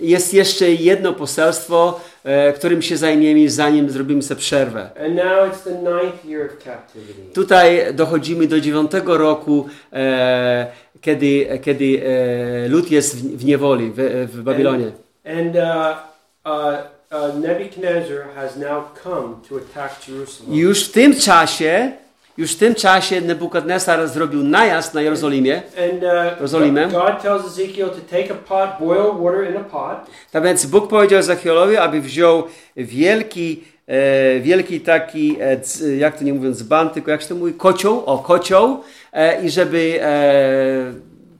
[0.00, 4.90] Jest jeszcze jedno poselstwo, e, którym się zajmiemy, zanim zrobimy sobie przerwę.
[4.96, 5.20] And.
[7.34, 10.66] Tutaj dochodzimy do dziewiątego roku, e,
[11.00, 12.02] kiedy, kiedy
[12.64, 14.92] e, lud jest w, w niewoli, w, w Babilonie.
[15.24, 15.62] And uh,
[16.44, 20.54] uh, uh, Nebuchadnezzar has now come to attack Jerusalem.
[20.54, 21.92] I już w tym czasie,
[22.38, 25.56] już w tym czasie Nebukadnesar zrobił najazd na Jerozolimie.
[25.56, 26.88] And uh, Jerozolimę.
[26.88, 30.88] God tells Ezekiel to take a pot, boil water in a pot, Tak więc Bóg
[30.88, 32.42] powiedział Ezechielowi, aby wziął
[32.76, 37.34] wielki, e, wielki taki, e, c, jak to nie mówiąc dzban, tylko jak się to
[37.34, 38.82] mówi, kocioł, o kocioł
[39.12, 40.92] e, i żeby e,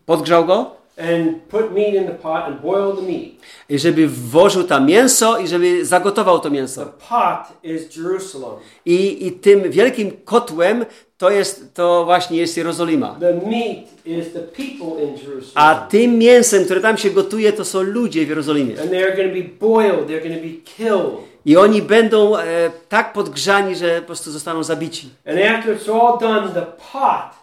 [0.06, 3.30] podgrzał go and put meat in the pot and boil the meat.
[3.68, 6.86] i żeby włożył tam mięso i żeby zagotował to The mięso.
[7.08, 8.50] pot is Jerusalem.
[8.86, 10.84] I, i tym wielkim kotłem
[11.18, 13.16] to jest, to właśnie jest Jerozolima.
[13.20, 15.52] The meat is the people in Jerusalem.
[15.54, 18.80] A tym mięsem, które tam się gotuje, to są ludzie w Jerozolimie.
[18.80, 21.30] and they're going to be boiled, they're going to be killed.
[21.46, 25.08] I oni będą e, tak podgrzani, że po prostu zostaną zabici.
[25.26, 27.39] And after it's all done, the pot,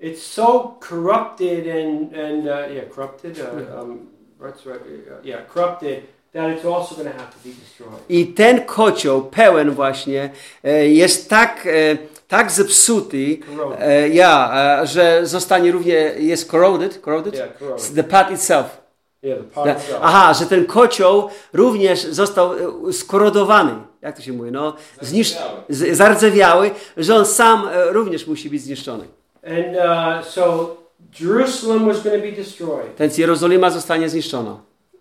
[0.00, 4.08] it's so corrupted and, and uh, yeah, corrupted, uh, um,
[4.40, 8.00] that's right, uh, yeah, corrupted, that it's also going to have to be destroyed.
[8.08, 10.30] I ten kocioł pełen właśnie
[10.64, 11.98] e, jest tak, e,
[12.28, 13.38] tak zepsuty,
[13.78, 17.34] e, ja, że zostanie również, jest corroded, corroded?
[17.34, 17.94] Yeah, corroded.
[17.94, 18.80] The pot itself.
[19.22, 20.00] Yeah, the pot itself.
[20.02, 22.50] Aha, że ten kocioł również został
[22.92, 23.74] skorodowany.
[24.02, 24.52] Jak to się mówi?
[24.52, 25.36] No, zniszcz,
[25.68, 29.19] zardzewiały, że on sam również musi być zniszczony.
[29.44, 30.76] And uh, so
[31.20, 32.96] Jerusalem was going to be destroyed.
[32.98, 34.56] Więc Jerozolima zostanie zniszczona.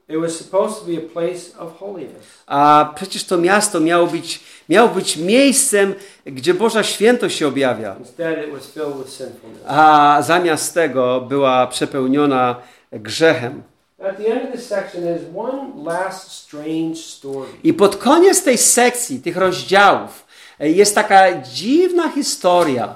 [0.10, 2.44] It was supposed to be a place of holiness.
[2.48, 5.94] A przecież to miasto miało być, miało być miejscem,
[6.26, 7.96] gdzie Boża świętość się objawia.
[8.00, 9.64] Instead, it was filled with sinfulness.
[9.68, 12.56] A zamiast tego była przepełniona
[12.92, 13.64] grzechem.
[14.10, 17.50] At the end of this section, there's one last strange story.
[17.64, 20.26] I pod koniec tej sekcji, tych rozdziałów,
[20.60, 22.96] e, jest taka dziwna historia.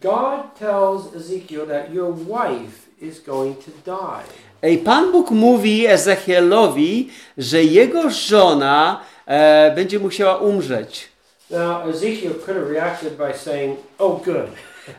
[0.00, 4.24] God tells Ezekiel that your wife is going to die.
[4.62, 11.08] I Pan Bóg mówi Ezechielowi, że jego żona e, będzie musiała umrzeć.
[11.50, 14.50] Now, Ezekiel could have reacted by saying, Oh, good.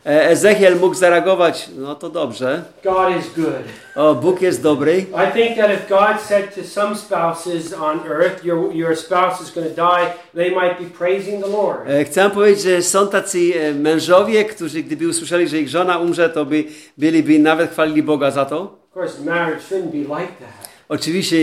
[0.05, 3.63] E, Ezechiel mógł zareagować, no to dobrze, God is good.
[3.95, 4.97] o, Bóg jest dobry.
[4.97, 9.51] I think that if God said to some spouses on earth, Your, your spouse is
[9.51, 11.79] going to die, they might be praising the Lord.
[11.89, 16.29] E, Chcę powiedzieć, że są tacy e, mężowie, którzy gdyby usłyszeli, że ich żona umrze,
[16.29, 16.63] to by
[16.97, 18.61] byliby nawet chwalili Boga za to.
[18.61, 20.67] Of course, marriage shouldn't be like that.
[20.89, 21.38] Oczywiście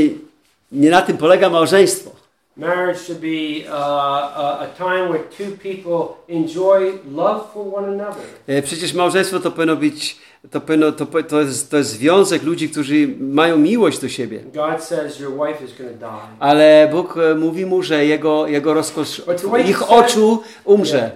[0.73, 2.11] nie na tym polega małżeństwo.
[2.57, 8.23] Marriage should be uh, a, a time where two people enjoy love for one another.
[8.47, 10.17] E, Przecież małżeństwo to powinno być,
[10.51, 14.41] to, powinno, to, to, jest, to jest związek ludzi, którzy mają miłość do siebie.
[16.39, 19.23] Ale Bóg e, mówi mu, że jego, jego rozkosz
[19.67, 21.11] ich oczu umrze.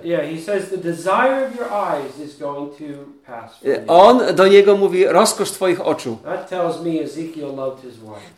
[3.65, 3.87] E.
[3.87, 6.19] On do niego mówi rozkosz twoich oczu.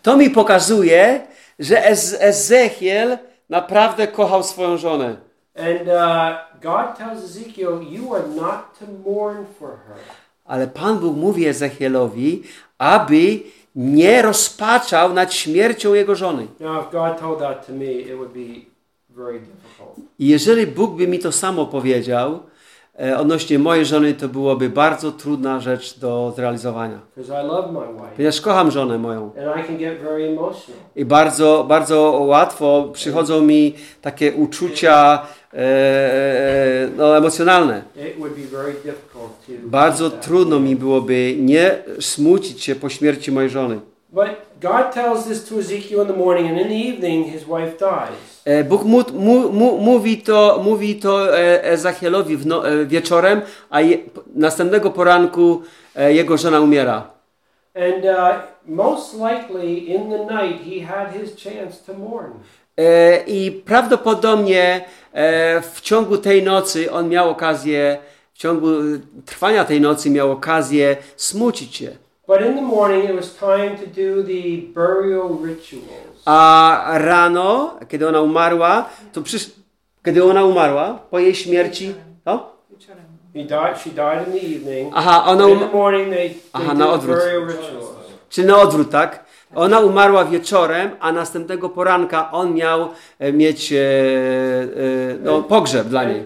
[0.03, 1.21] To mi pokazuje,
[1.59, 3.19] że Ez Ezechiel
[3.49, 5.17] naprawdę kochał swoją żonę.
[5.57, 9.97] And uh, God tells Ezekiel, you are not to mourn for her.
[10.51, 12.43] Ale Pan Bóg mówi Ezechielowi,
[12.79, 13.41] aby
[13.75, 16.47] nie rozpaczał nad śmiercią jego żony.
[20.19, 22.41] I jeżeli Bóg by mi to samo powiedział,
[23.17, 26.99] odnośnie mojej żony, to byłoby bardzo trudna rzecz do zrealizowania.
[28.17, 29.31] Ponieważ kocham żonę moją.
[30.97, 35.23] I bardzo, bardzo łatwo przychodzą mi takie uczucia
[35.53, 37.83] e, e, no, emocjonalne.
[39.63, 43.81] Bardzo trudno mi byłoby nie smucić się po śmierci mojej żony.
[44.13, 47.79] But God tells this to Ezekiel in the morning, and in the evening his wife
[47.79, 48.43] dies.
[48.45, 53.81] E, Bóg mu, mu, mu, mówi to, mówi to e, Ezachielowi no, e, wieczorem, a
[53.81, 53.99] je,
[54.35, 55.63] następnego poranku
[56.09, 57.11] jego żona umiera.
[57.75, 62.33] And uh, most likely in the night he had his chance to mourn.
[63.27, 64.85] I prawdopodobnie
[65.73, 67.99] w ciągu tej nocy on miał okazję,
[68.35, 68.69] w ciągu
[69.27, 71.91] trwania tej nocy miał okazję smucić się.
[72.31, 76.23] But in the morning it was time to do the burial rituals.
[76.27, 79.51] A rano, kiedy ona umarła, to przysz...
[80.05, 81.95] kiedy ona umarła, po jej śmierci?
[82.71, 83.05] Wieczorem.
[83.35, 83.79] He died.
[83.79, 84.93] She died in the evening.
[84.97, 85.53] Aha, ona um...
[85.53, 87.19] in the morning they, they Aha, did na the odwrót.
[87.19, 87.89] burial rituals.
[88.29, 89.25] Czy na odwrót, tak?
[89.55, 92.89] Ona umarła wieczorem, a następnego poranka on miał
[93.19, 93.81] e, mieć e, e,
[95.25, 96.25] no, pogrzeb dla niej.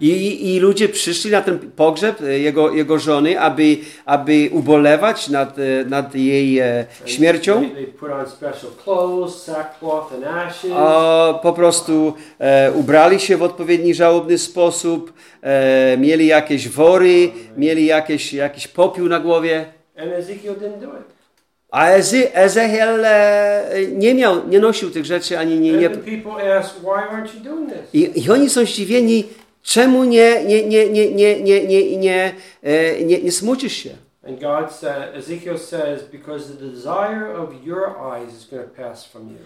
[0.00, 5.56] I, I ludzie przyszli na ten pogrzeb jego, jego żony, aby, aby ubolewać nad,
[5.86, 6.60] nad jej
[7.04, 7.62] śmiercią.
[10.76, 12.12] A po prostu
[12.74, 15.12] ubrali się w odpowiedni żałobny sposób,
[15.98, 19.66] mieli jakieś wory, mieli jakieś, jakiś popiół na głowie.
[21.70, 25.72] A Eze, Ezechiel e, nie miał, nie nosił tych rzeczy, ani nie...
[25.72, 25.90] nie
[27.92, 29.24] i, I oni są zdziwieni,
[29.62, 33.90] czemu nie, nie, nie, nie, nie, nie, nie, nie, e, nie, nie smucisz się?
[34.28, 39.04] And God said, Ezekiel says, because the desire of your eyes is going to pass
[39.04, 39.38] from you.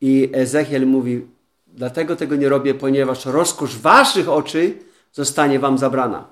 [0.00, 1.26] I Ezechiel mówi,
[1.66, 4.74] dlatego tego nie robię, ponieważ rozkosz waszych oczy
[5.18, 6.24] zostanie wam zabrana.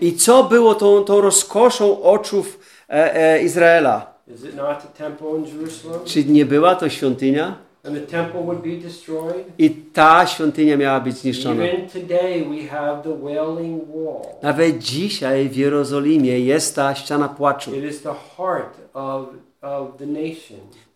[0.00, 2.58] I co było tą, tą rozkoszą oczów
[2.88, 4.14] e, e, Izraela?
[6.04, 7.56] Czy nie była to świątynia?
[9.58, 11.64] I ta świątynia miała być zniszczona.
[14.42, 17.70] Nawet dzisiaj w Jerozolimie jest ta ściana płaczu.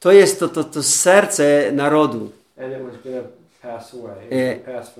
[0.00, 2.30] To jest to, to, to serce narodu.
[2.60, 2.94] And it was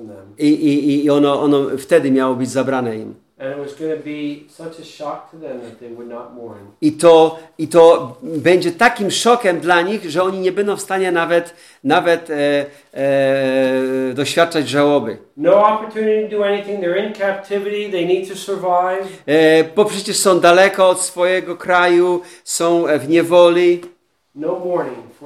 [0.09, 0.35] them.
[0.39, 3.15] I, i, i ono, ono wtedy miało być zabrane im.
[3.41, 6.35] And it was going to be such a shock to them that they would not
[6.35, 6.73] mourn.
[6.81, 11.13] I to, I to będzie takim szokiem dla nich, że oni nie będą w stanie
[11.13, 11.55] nawet,
[11.85, 15.19] nawet e, e, doświadczać żałoby.
[15.37, 16.81] No opportunity to do anything.
[16.81, 17.91] They're in captivity.
[17.91, 19.23] They need to survive.
[19.27, 23.81] E, bo przecież są daleko od swojego kraju, są w niewoli,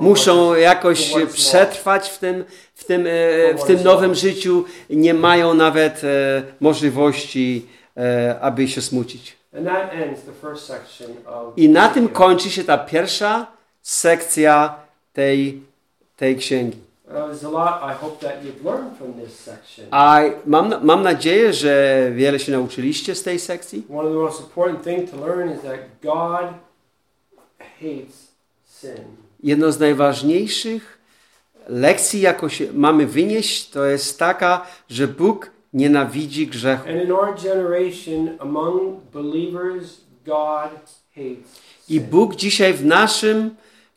[0.01, 2.45] muszą what is- jakoś przetrwać w tym,
[2.75, 4.65] w tym, e, w tym nowym życiu.
[4.91, 9.37] Nie mają nawet e, możliwości, e, aby się smucić.
[11.57, 13.47] I na tym kończy się ta pierwsza
[13.83, 14.75] sekcja
[15.13, 15.63] tej,
[16.17, 16.79] tej księgi.
[17.07, 17.39] Uh,
[19.91, 23.87] a mam, mam nadzieję, że wiele się nauczyliście z tej sekcji.
[23.91, 26.55] One of the most important things to learn is that God
[27.81, 28.22] hates
[28.83, 29.05] sin.
[29.43, 30.99] Jedno z najważniejszych
[31.69, 36.89] lekcji, jaką się mamy wynieść, to jest taka, że Bóg nienawidzi grzechu.
[41.89, 42.01] I.
[42.01, 43.55] Bóg dzisiaj w naszym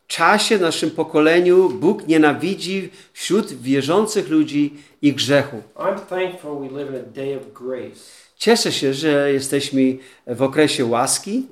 [0.07, 5.61] czasie, w naszym pokoleniu, Bóg nienawidzi wśród wierzących ludzi i grzechu.
[5.75, 9.81] I'm thankful we live in a day of grace Cieszę się, że jesteśmy
[10.27, 11.47] w okresie łaski,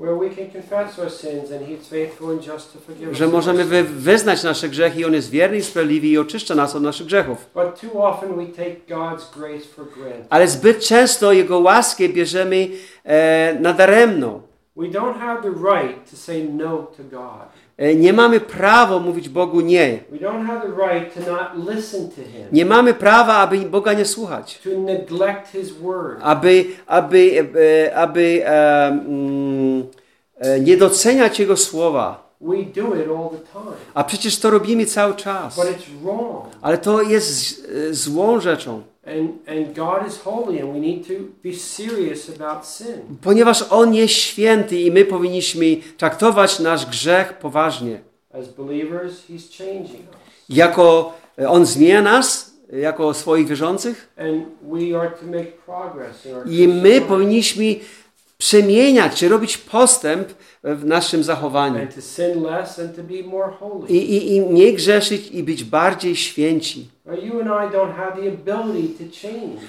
[3.11, 6.83] że możemy wyznać nasze grzechy i On jest wierny i sprawiedliwy i oczyszcza nas od
[6.83, 7.49] naszych grzechów.
[10.29, 12.67] Ale zbyt często Jego łaskę bierzemy
[13.03, 14.41] e, nadaremno.
[17.77, 19.99] E, nie mamy prawa mówić Bogu nie.
[22.51, 24.61] Nie mamy prawa, aby Boga nie słuchać.
[26.21, 29.83] Aby, aby, e, e, aby mm,
[30.61, 32.33] nie doceniać Jego słowa.
[33.93, 35.59] A przecież to robimy cały czas.
[36.61, 38.81] Ale to jest złą rzeczą.
[43.21, 45.65] Ponieważ On jest święty i my powinniśmy
[45.97, 48.01] traktować nasz grzech poważnie.
[50.49, 54.09] Jako e, On zmienia nas, e, jako swoich wierzących.
[56.45, 57.75] I my powinniśmy
[58.43, 60.27] przemieniać czy robić postęp
[60.63, 61.87] w naszym zachowaniu.
[63.89, 66.87] I, i, I nie grzeszyć i być bardziej święci.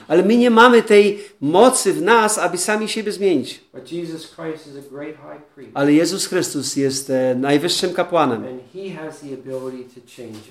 [0.09, 3.61] Ale my nie mamy tej mocy w nas, aby sami siebie zmienić.
[5.75, 8.45] Ale Jezus Chrystus jest e, najwyższym kapłanem.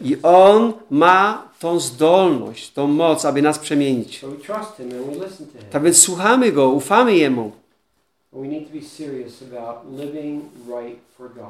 [0.01, 0.17] I.
[0.23, 4.21] On ma tą zdolność, tą moc, aby nas przemienić.
[5.71, 7.62] Tak więc słuchamy Go, ufamy Jemu.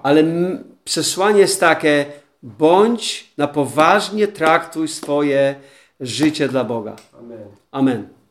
[0.03, 0.23] Ale
[0.84, 2.05] przesłanie jest takie,
[2.43, 5.55] bądź na poważnie traktuj swoje
[5.99, 6.95] życie dla Boga.
[7.19, 7.47] Amen.
[7.71, 8.22] Amen.